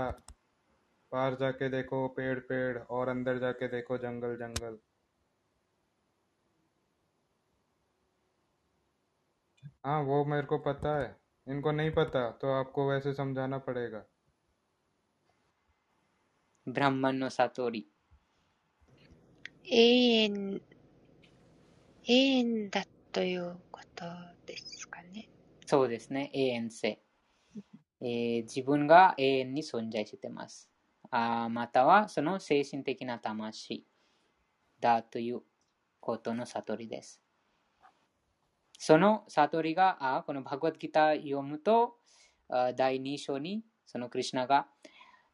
[1.12, 4.78] पार जाके देखो पेड़ पेड़ और अंदर जाके देखो जंगल जंगल
[9.86, 11.16] हाँ वो मेरे को पता है
[11.48, 14.06] इनको नहीं पता तो आपको वैसे समझाना पड़ेगा
[16.68, 17.88] ブランマンの悟り。
[19.66, 20.62] 永遠、
[22.04, 24.06] 永遠だということ
[24.48, 25.30] ですかね。
[25.68, 27.00] そうですね、永遠性。
[28.02, 30.69] えー、自分が永遠に存在しています。
[31.11, 33.85] あまたはその精神的な魂
[34.81, 35.43] だという
[36.01, 37.21] ことの悟りです。
[38.79, 41.97] その悟りが、あこのバグワッドギター読むと、
[42.49, 44.69] あ第2章にそのクリュナが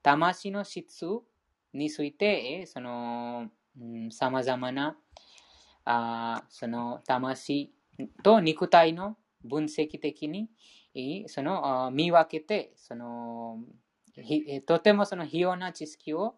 [0.02, 1.04] 魂の質
[1.72, 3.48] について、その、
[4.10, 4.96] さまざまな、
[5.84, 7.72] あその魂
[8.22, 10.48] と肉体の分析的に、
[11.28, 13.58] その見分けて、その
[14.66, 16.36] とてもその費用な知識を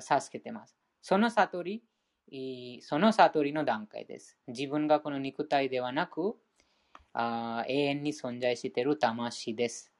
[0.00, 0.76] 授けてます。
[1.02, 4.38] その悟り、その悟りの段階です。
[4.48, 6.36] 自分がこの肉体ではなく、
[7.14, 9.92] 永遠に存在している魂です。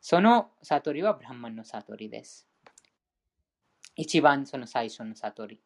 [0.00, 2.48] その悟りはブランマンの悟りです。
[3.96, 5.60] 一番その最初の悟り。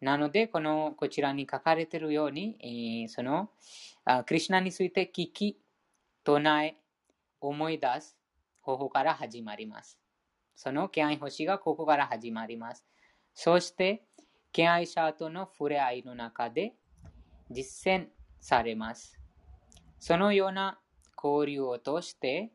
[0.00, 3.50] なので、このこちらに書かれているように、その
[4.26, 5.58] クリュナについて聞き、
[6.22, 6.76] 唱え、
[7.40, 8.15] 思い出す
[8.66, 9.96] 方法から始まります。
[10.56, 12.84] その敬愛星がここから始まります。
[13.32, 14.02] そして、
[14.50, 16.74] 敬愛者との触れ合いの中で
[17.48, 18.06] 実践
[18.40, 19.20] されます。
[20.00, 20.80] そのような
[21.16, 22.50] 交流を通して、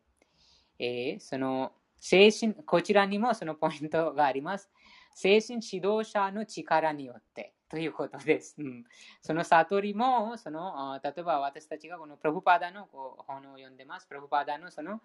[0.80, 4.70] えー、その精神、こちらにもそのポイントがあります。
[5.16, 8.56] 精神指導者の力によってということです。
[8.60, 8.84] うん、
[9.22, 14.08] その悟りも、その例えば私たちがこのプロフパダのこう本を読んでます。
[14.08, 15.00] プロフパダのその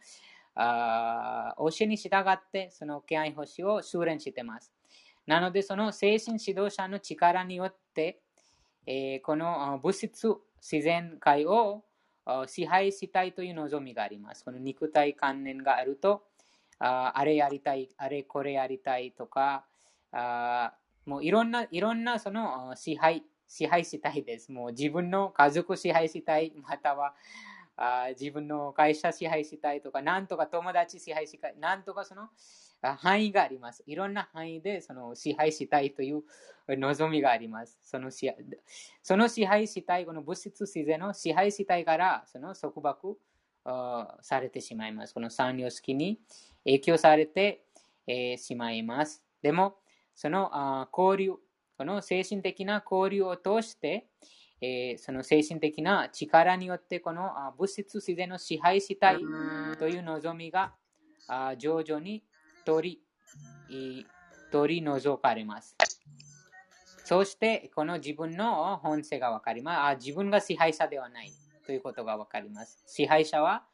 [0.57, 4.73] あ教えに従って、その敬愛星を修練してます。
[5.29, 8.19] なので、その精神指導者の力によって、
[8.85, 11.85] えー、この物質、自然界を
[12.49, 14.45] 支配したいという望みがあります。
[14.45, 16.25] この肉体観念があると、
[16.81, 19.65] ああれやりたい、あれこれやりたいとか、
[20.11, 20.73] あ
[21.07, 24.53] もういろんな、いろんなその支配、支配したいです。
[24.53, 27.15] もう自分の家族支配したい、または
[27.77, 32.29] あ自分の会社支配したいとか、なんとか友達支配したい、なんとかその
[32.83, 33.85] 範囲があります。
[33.87, 36.23] いろんな範囲でその支配したいという
[36.69, 37.79] 望みがあります。
[37.83, 38.31] その支
[39.03, 43.19] その支配したい、この物質自然の支配したいから、その束縛
[44.23, 45.15] されてしまいます。
[45.15, 46.21] この三様式に
[46.65, 47.63] 影響されて、
[48.07, 49.23] えー、しまいます。
[49.43, 49.77] でも、
[50.17, 51.35] その交流、
[51.79, 54.09] この精神的な交流を通して、
[54.63, 59.19] え、その精神的な力によってこの物質自然を支配したい
[59.79, 60.75] という望みが
[61.59, 62.25] 徐々に
[62.65, 63.03] 取
[63.69, 64.07] り
[64.51, 65.77] 取り除かれます。
[67.05, 69.81] そして、この自分の本性がわかります。
[69.81, 71.33] あ自分が支配者ではない
[71.67, 72.83] ということがわかります。
[72.87, 73.65] 支配者は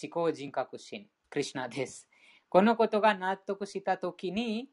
[0.00, 2.08] 思考人格心、クリュナです。
[2.48, 4.68] このことが納得したときに、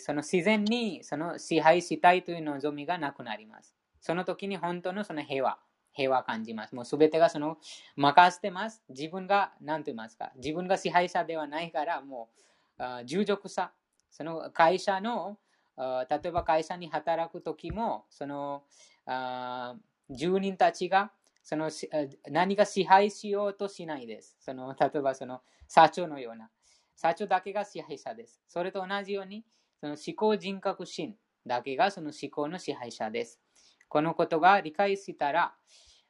[0.00, 3.74] その自然にその支配したいという望みがなくなります。
[4.00, 5.58] その時に本当のその平和、
[5.92, 6.74] 平和感じます。
[6.74, 7.58] もうすべてがその
[7.96, 8.82] 任せてます。
[8.88, 12.28] 自分が何と言いますか、自分が支配者ではないから、も
[12.78, 13.72] う従属さ、
[14.10, 15.38] その会社の
[15.76, 18.64] 例えば会社に働く時も、その
[20.10, 21.10] 住人たちが
[21.42, 21.70] その
[22.30, 24.36] 何が支配しようとしないです。
[24.40, 26.50] その例えばその社長のような。
[26.96, 28.40] 社長だけが支配者です。
[28.48, 29.44] それと同じように、
[29.80, 31.16] その思考人格心
[31.46, 33.40] だけがその思考の支配者です。
[33.88, 35.54] このことが理解したら、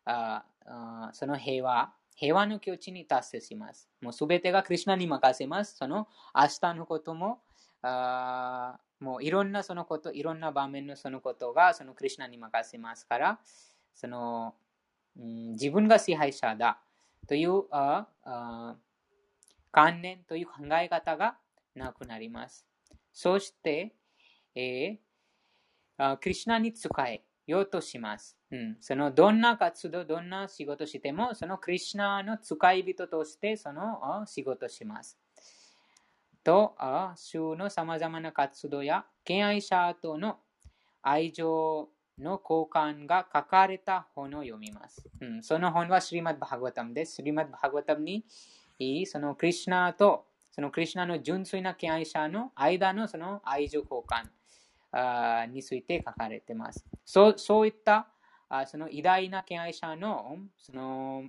[0.05, 3.89] ああその平和、平和の境地に達成します。
[4.01, 5.77] もうすべてがクリュナに任せます。
[5.77, 7.41] その明日のことも、
[7.83, 13.41] あもういろんなそのこと、いろんな場面のそのことがそのクリュナに任せますから、
[13.95, 14.55] その、
[15.19, 16.81] うん、自分が支配者だ
[17.27, 18.77] というああ
[19.75, 21.37] 観念という考え方が
[21.75, 22.65] なくなります。
[23.13, 23.93] そして、
[24.55, 28.39] えー、クリュナに使えようとします。
[28.53, 35.19] うん、そのどんな活動、どんな仕事しても、そのクリュナの使い人としてその仕事します。
[36.45, 40.39] と、あ主の様々な活動や敬愛者との
[41.03, 45.11] 愛情の交換が書かれた本を読みます。
[45.21, 47.17] うん、その本はシリマッバハグワタムです。
[47.17, 48.25] シリマッバハグワタムに、
[49.07, 54.29] そのクリシナと、そのクリシナの純粋な敬愛者の間のその愛情交換
[54.93, 56.85] あについて書かれています。
[57.05, 58.09] そうそういった
[58.49, 61.25] あその偉大な敬愛者のその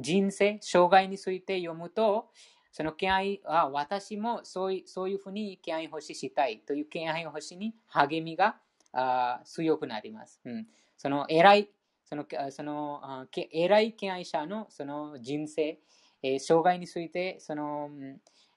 [0.00, 2.30] 人生、生涯について読むと、
[2.72, 8.56] その敬愛は私もそういうそういうふうに敬愛欲ししたいという敬愛欲しに励みが
[8.92, 10.40] あ強くなります。
[10.44, 10.66] うん、
[10.96, 11.70] その偉い、
[12.04, 15.78] そのその偉い敬愛者のその人生、
[16.22, 17.90] えー、生涯についてその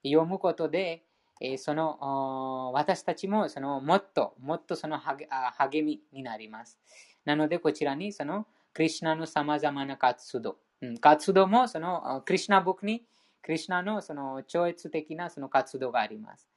[0.03, 1.03] 読むことで、
[1.41, 6.79] え、その私たちもそのもっともっとその励みになります。
[7.25, 13.03] なので、こちらにそのクリュナの様々な活動、うん、活動もそのクリュナ僕に
[13.41, 16.47] クリュナのその超越的なその活動があります。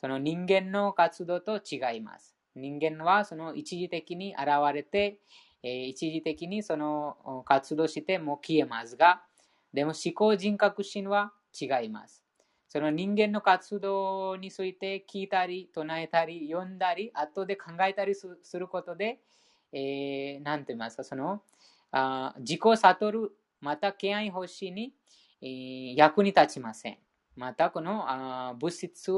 [0.00, 2.34] その人間の活動と違います。
[2.54, 5.18] 人間はその一時的に現れて、
[5.62, 9.22] え一時的にその活動しても消えますが、
[9.72, 12.24] でも思考人格心は違います。
[12.68, 19.18] その人間の活動について聞いたり、唱えたり、読んだり、後で考えたりすることで、
[19.72, 21.42] えー、なんて言いますか、その、
[21.90, 24.94] あ自己悟る、また敬愛欲しに、
[25.42, 26.98] えー、役に立ちません。
[27.34, 29.12] また、このあ物質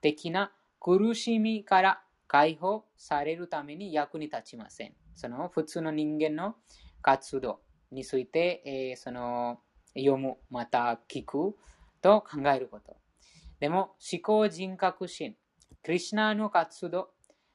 [0.00, 4.94] 的な苦しみから解放されるために役に立ちません。
[5.14, 6.56] その普通の人間の
[7.02, 7.60] 活動
[7.90, 9.60] について、えー、その
[9.96, 11.56] 読む、また聞く
[12.00, 12.96] と考えること。
[13.60, 15.36] でも、思考人格心、
[15.82, 17.10] クリュナの活動、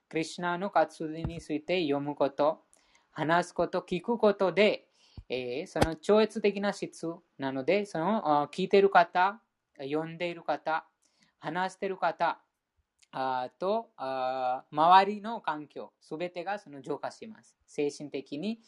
[0.09, 2.63] クリュナの活動について読むこと、
[3.11, 4.87] 話すこと、聞くことで、
[5.27, 7.07] えー、その超越的な質
[7.37, 9.41] なので、その聞いている方、
[9.77, 10.85] 読んでいる方、
[11.39, 12.41] 話している方
[13.11, 17.57] あとあ周りの環境、すべてがその浄化します。
[17.65, 18.59] 精神的に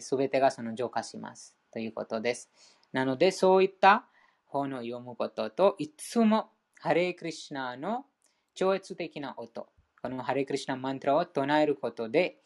[0.00, 1.56] すべ、えー、てがその浄化します。
[1.72, 2.50] ということです。
[2.92, 4.06] なので、そういった
[4.46, 6.50] 本を読むことと、いつも
[6.80, 8.06] ハレークリシナの
[8.54, 9.68] 超越的な音、
[10.02, 12.38] このハレクリシナマントラを唱えることで、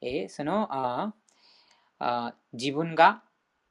[0.00, 1.14] えー、そのあ
[1.98, 3.22] あ自分が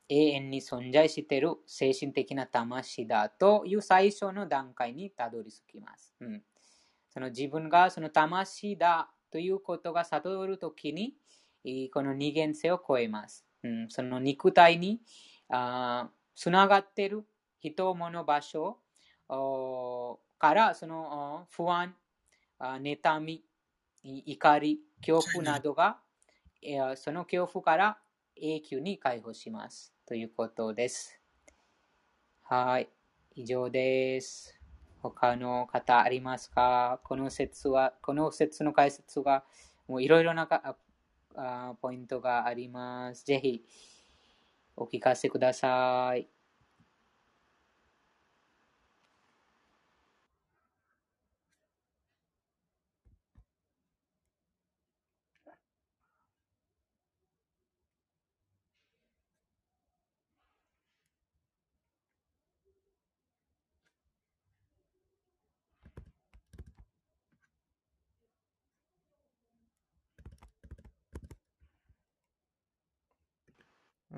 [0.08, 6.16] 永遠に存在している精神的な魂だという最初の段階にたどり着きます。
[6.20, 6.44] うん、
[7.10, 11.16] その自分がその魂だということが悟るときに、
[11.94, 13.46] この二元性を超えます。
[13.64, 15.02] うん、その肉体に
[16.36, 17.26] つながってる
[17.60, 18.80] 人、物、場所
[20.40, 21.96] からその不安、
[22.60, 23.44] 妬み、
[24.04, 26.00] 怒り、恐怖などが、
[26.96, 27.98] その恐怖から
[28.36, 29.94] 永久に解放します。
[30.06, 31.20] ということです。
[32.44, 32.90] はい。
[33.36, 34.58] 以上です。
[35.02, 37.00] 他の方ありますか？
[37.04, 39.44] この説は、この説の解説が、
[39.88, 40.48] もういろいろな
[41.82, 43.26] ポイントがあります。
[43.26, 43.64] ぜひ、
[44.76, 46.41] お聞かせください。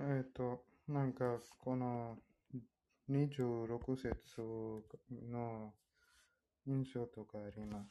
[0.06, 2.18] えっと、なんか、この
[3.08, 4.14] 26節
[5.32, 5.74] の
[6.68, 7.90] 印象とかあります。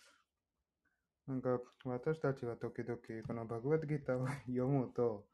[1.27, 5.25] なんか、私たちは時々、このバグワッドギターを読むと、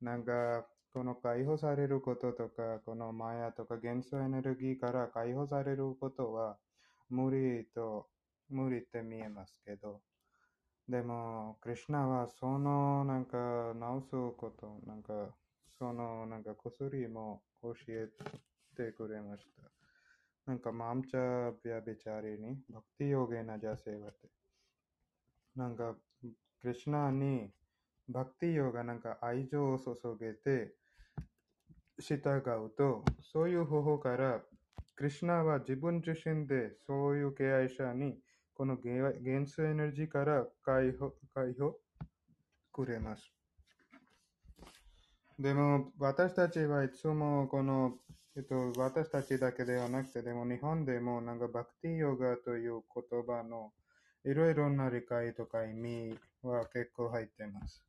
[0.00, 6.58] なんか、この解放されることとか、このマヤとか元素エネルギーから解放されることは
[7.08, 8.08] 無理と、
[8.48, 10.00] 無理って見えますけど、
[10.88, 15.36] でも、クリュナはそのなんか直すこと、なんか
[15.78, 18.08] そのなんか薬も教え
[18.76, 19.70] てくれました。
[20.46, 24.28] なんかマムチャビアビチャリにバクティヨゲナジャセワテ。
[25.56, 25.94] なんか
[26.60, 27.50] クリュナに
[28.08, 30.74] バクティヨがなんか愛情を注げて
[31.98, 34.40] 従うと、そういう方法から、
[34.94, 38.14] クリュナは自分自身でそういう敬愛者に
[38.54, 41.76] この元素エネルギーから解放解放
[42.72, 43.30] くれます。
[45.38, 47.98] でも、私たちはいつもこの、
[48.36, 53.72] えっと、私たちだけではなくて、でも日本でもなんかバクティヨガという言葉の
[54.24, 57.84] いろいろな理解とか意味は結構入ってます。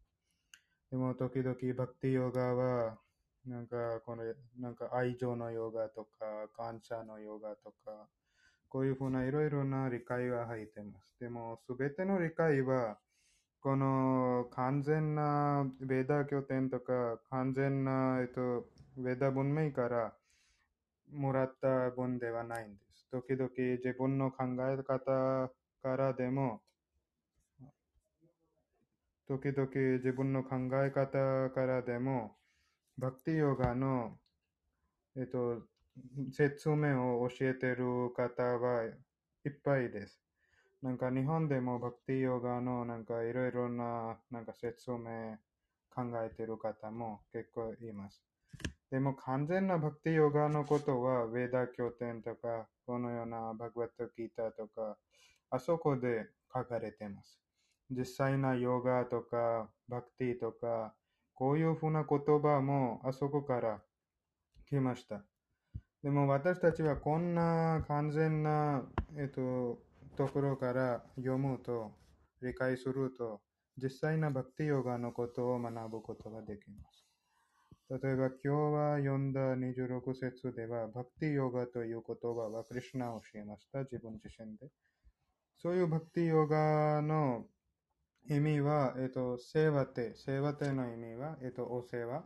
[0.92, 2.98] でも、時々バクティヨガは、
[3.46, 4.24] なんか、この、
[4.60, 8.08] なんか愛情のヨガとか、感謝のヨガとか、
[8.68, 11.16] こういうふうないろいろな理解が入ってます。
[11.20, 12.98] でも、すべての理解は、
[13.68, 18.66] この完全なベーダー拠点とか、完全な、えっと、
[18.96, 20.14] ベーダー文明から
[21.12, 23.10] もらった文ではないんです。
[23.12, 23.50] 時々
[23.84, 25.52] 自分の考え方
[25.84, 26.62] からでも、
[29.28, 32.38] 時々自分の考え方からでも、
[32.98, 34.18] バクティヨガの、
[35.18, 35.62] えっと、
[36.32, 40.27] 説明を教えている方はいっぱいです。
[40.88, 45.36] なんか日本でもバクティヨガのなんかいろいろななんか説明
[45.94, 48.24] 考えてる方も結構います。
[48.90, 54.96] でも完全なバクティヨガのことは、ウェーダ経典とか、このようなバグワットギータとか、
[55.50, 57.38] あそこで書かれてます。
[57.92, 60.94] 実際なヨガとか、バクティとか、
[61.34, 63.82] こういうふうな言葉もあそこから
[64.70, 65.22] 来ました。
[66.02, 68.86] でも私たちはこんな完全な、
[69.18, 69.86] えっと、
[70.18, 71.94] ところから読むと、
[72.42, 73.40] 理解すると、
[73.78, 77.06] 実際なバクティヨガのことを学ぶことができます。
[77.90, 84.70] 例えば今日は読んだ26節では、バクティヨガという言葉はクリシュナを教えました、自分自身で。
[85.56, 87.46] そういうバクティヨガの
[88.28, 92.26] 意味は、えっと、セーバテ、セーバテの意味は、えっと、お世話。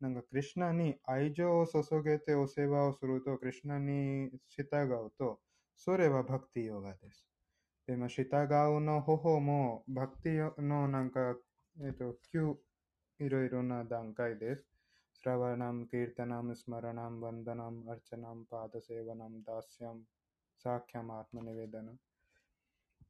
[0.00, 5.40] なんか、クリシュナに愛情を注げてお世話をすると、クリシュナに従うと、
[5.76, 7.26] それはバクティヨガです。
[7.86, 11.36] でも、従うの方法も、バクティヨのなんか、
[11.82, 12.56] えっと、9
[13.20, 14.66] いろいろな段階です。
[15.12, 20.02] スラワナム、キータナム、スマラナム、バンダナム、アルチャナム、パーダセーバナム、ダシャム、
[20.56, 21.98] サーキャム、アートマネベダナム。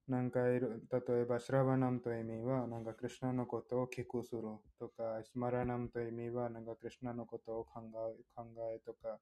[0.07, 4.43] なんかいる、例えば、シラバナムという意味は、なんかクリュナのことを聞くする
[4.79, 7.81] とか、スマラナムという意味は、なんかクリュナのことを考
[8.11, 9.19] え考えとか、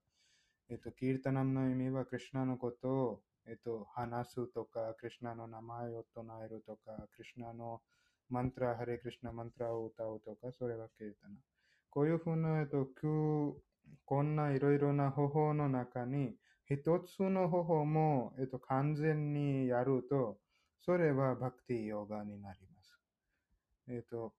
[0.69, 7.81] えっと、キータナムの意味は、クリュナのことを、えっと、話すとか、クリュナの名前を唱えるとか、クリュナの
[8.29, 11.35] マントラ、ハレクリュナマントラを歌うとか、それがキータナ。
[11.91, 12.87] こういうふうな、えっと、
[14.05, 16.37] こんないろいろな方法の中に、
[16.67, 20.39] 一つの方法も、えっと、完全にやると、
[20.81, 22.99] それはバクティヨガになります。
[23.89, 24.33] えっ、と、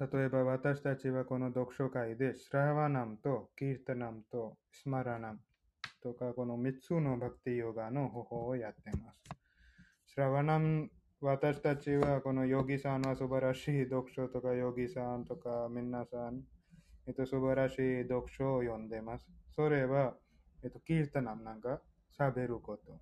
[0.00, 5.38] 例えば私たちはこの読書会で、スラワナムとキータナムとスマラナム
[6.04, 9.22] とか、この3つのバクティヨガの方法をやっています。
[10.06, 10.90] スラワナム、
[11.22, 16.42] 私たちはこのヨギさんは素晴らしい読書とか、ヨギさんとか、皆さん、
[17.06, 19.26] えっと、素晴らしい読書を読んでます。
[19.56, 20.14] それは、
[20.62, 21.80] えっと、キータナムなんか
[22.18, 23.00] 喋ること。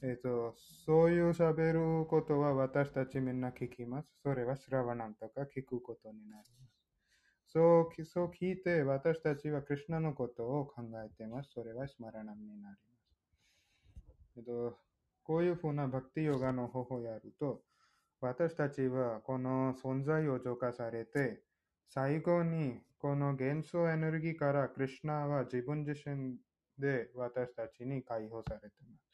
[0.00, 0.54] えっ、と、
[0.86, 4.08] そういう喋ることは私たちみんな聞きます。
[4.22, 6.67] それはスラバナンとか聞くことになります。
[7.50, 11.50] そうそう聞いて私たちはクリュナのことを考えています。
[11.54, 12.78] それはスマラナムになります。
[14.36, 14.76] えっ、と、
[15.24, 17.62] こういうふうなバクティヨガの方法をやると、
[18.20, 21.40] 私たちはこの存在を浄化されて、
[21.88, 26.36] 最後にこの元素エネルギーからクリュナは自分自身
[26.78, 29.08] で私たちに解放されています。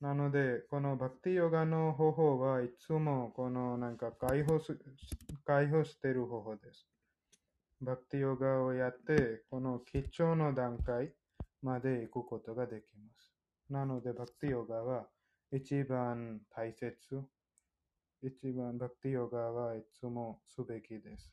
[0.00, 4.78] なので、このバクティヨガの方法はいつもこのなんか解放す
[5.46, 6.93] 解放している方法です。
[7.80, 11.12] バクティヨガをやって、この基調の段階
[11.62, 13.32] まで行くことができます。
[13.70, 15.06] なので、バクティヨガは
[15.52, 16.96] 一番大切、
[18.22, 21.32] 一番バクティヨガはいつもすべきです。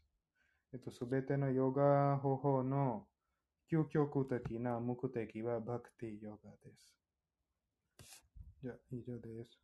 [0.74, 3.06] えっと、すべてのヨガ方法の
[3.72, 6.92] 究極的な目的はバクティヨガです。
[8.62, 9.60] じゃあ、以上です。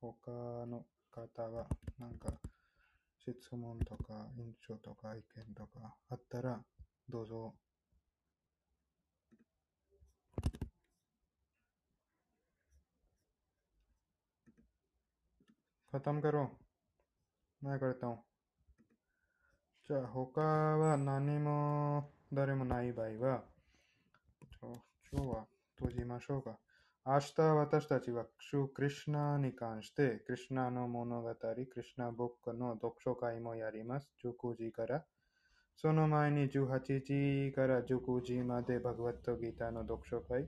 [0.00, 0.30] 他
[0.66, 1.66] の方が、
[1.98, 2.32] なんか、
[3.29, 6.63] 質問とか、印象とか、意見とかあったら、
[7.09, 7.55] どうぞ。
[15.95, 16.39] खत्म करो
[17.63, 18.17] मैं करता हूँ
[19.87, 23.43] じゃあ他は何も誰もない場合は、
[24.51, 24.73] ちょ
[25.13, 25.47] 今日は
[25.77, 26.57] 閉じましょうか。
[27.06, 34.12] 明日私たちは主クリシナに関して、クリシナの物語、クリシナボックの読書会もやります。
[34.22, 35.06] 19時から。
[35.76, 40.46] その前に18時から19時までバグワットギターの読書会。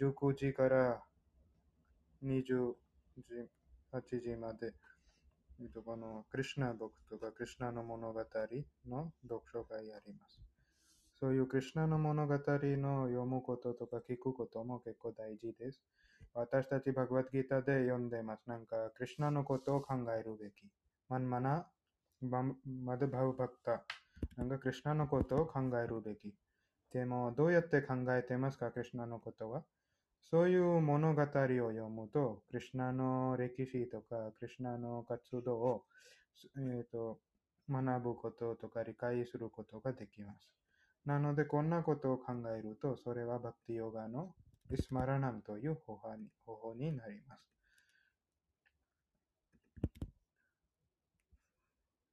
[0.00, 1.02] 19時から
[2.24, 2.72] 28
[3.92, 4.72] 時まで、
[5.84, 8.20] このクリシナボックとかクリシナの物語
[8.88, 10.53] の読書会やります。
[11.20, 12.38] そういうクリシナの物語の
[13.06, 15.80] 読むこととか聞くことも結構大事です。
[16.34, 18.42] 私たちバグワッドギターで読んでます。
[18.48, 20.68] なんか、クリシナのことを考えるべき。
[21.08, 21.66] マンマナ、
[22.20, 23.84] マダバウバクタ。
[24.36, 26.34] なんか、クリシナのことを考えるべき。
[26.92, 29.62] でも、どうやって考えてますか、クリシナのことは
[30.30, 35.84] そういう物語を読むと、クリュナの歴史とか、クリュナの活動を、
[36.56, 37.20] えーと、
[37.70, 40.63] 学ぶこととか理解することができます。
[41.06, 44.34] なので、こんなことを考えると、それはバクティヨガの
[44.72, 47.54] イスマラナムという方法に方法になります。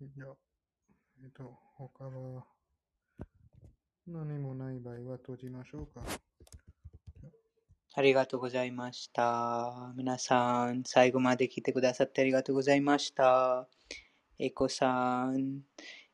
[0.02, 0.26] じゃ
[1.24, 2.44] えっと、他は
[4.08, 6.02] 何もない場合は閉じましょうか。
[7.94, 9.94] ありがとうございました。
[9.96, 13.68] 皆さん、最後まで来てくださってありがとうございました。
[14.40, 15.62] エコさん、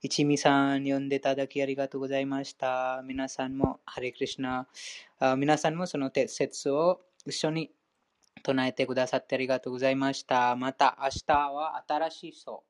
[0.03, 3.02] 一味さん、呼んでいただきありがとうございました。
[3.03, 4.68] 皆さんも、ハレクリシナ、
[5.38, 7.72] 皆さんもその説を一緒に
[8.44, 10.56] 唱えてくださってありがとうございました。
[10.56, 12.64] また、明日は新しい章、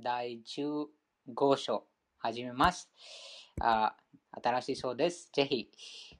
[0.00, 1.84] 第15章、
[2.16, 2.90] 始めます。
[3.60, 3.94] あ
[4.42, 5.28] 新しい章です。
[5.34, 5.68] ぜひ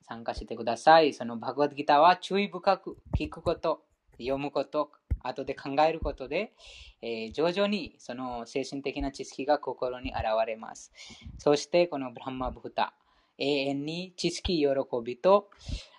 [0.07, 1.15] 参加してください。
[1.15, 3.87] そのバグワッドギターは注意深く聞くこと、
[4.19, 4.93] 読むこと、
[5.23, 6.53] 後で考えることで、
[7.01, 10.93] えー、徐々にその精神的な知識が心に現れます。
[11.39, 12.95] そしてこのブランマブータ、
[13.39, 14.67] 永遠に知識喜
[15.05, 15.51] びと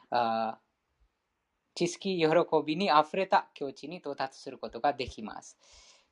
[0.10, 0.58] あ
[1.76, 2.28] 知識喜
[2.66, 5.58] びに溢れた境地に到達することができます。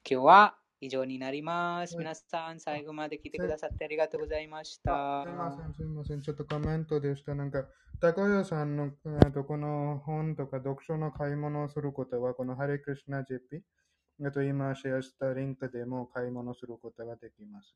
[0.09, 1.95] 今日は以上になります。
[1.95, 5.23] 皆さん、最後まで来てくださってありがとうございました。
[5.23, 6.21] すみません、すみません。
[6.23, 7.35] ちょっとコメントでした。
[7.35, 7.67] なんか、
[7.99, 8.89] 高谷さんの
[9.31, 13.61] とこの本とか読書の買い物をすることは、このハレクリシナ JP、
[14.25, 17.75] あと今シェアしたリンクでも買い物することができます。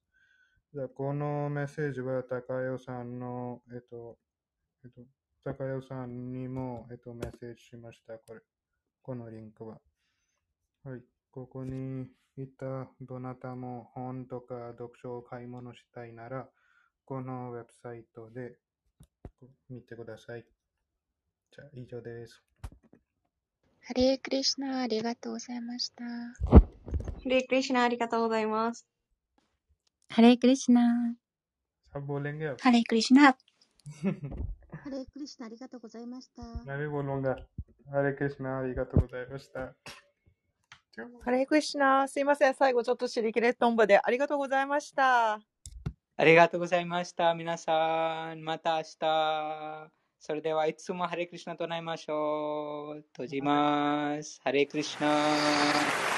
[0.73, 4.17] じゃこのメッセージは高代さんの、えっと、
[4.83, 5.01] えっと、
[5.43, 8.17] 高代さんにも、えっと、メッセージしました。
[8.17, 8.41] これ、
[9.03, 9.79] このリンクは。
[10.83, 16.48] はい、ここにいたどなたも本とか読書を買い物したいなら、
[17.04, 18.58] このウェブサイトで
[19.68, 20.44] 見てください。
[21.50, 22.42] じゃあ、以上です。
[23.82, 26.04] ハレークリシナありがとうございました。
[26.04, 26.30] ハ
[27.26, 28.86] レークリシナありがとうございます。
[30.08, 31.16] ハレークリシナ
[31.92, 33.36] सब बोलेंगे अब ハレークリシナハ
[34.90, 36.42] レークリシナありがとうございました。
[36.64, 37.36] मैं भी बोलूंगा
[37.92, 39.74] हरे कृष्णा ありがとうございました。
[41.21, 42.53] ハレークリシナすいません。
[42.53, 45.39] 最後ちょっとシリキレットンボでありがとうございました。
[46.17, 47.33] ありがとうございました。
[47.33, 49.91] 皆さん、また明日。
[50.19, 53.01] それではいつもハレクリシナとなりましょう。
[53.11, 54.39] 閉じます。
[54.43, 56.14] ハレクリシナ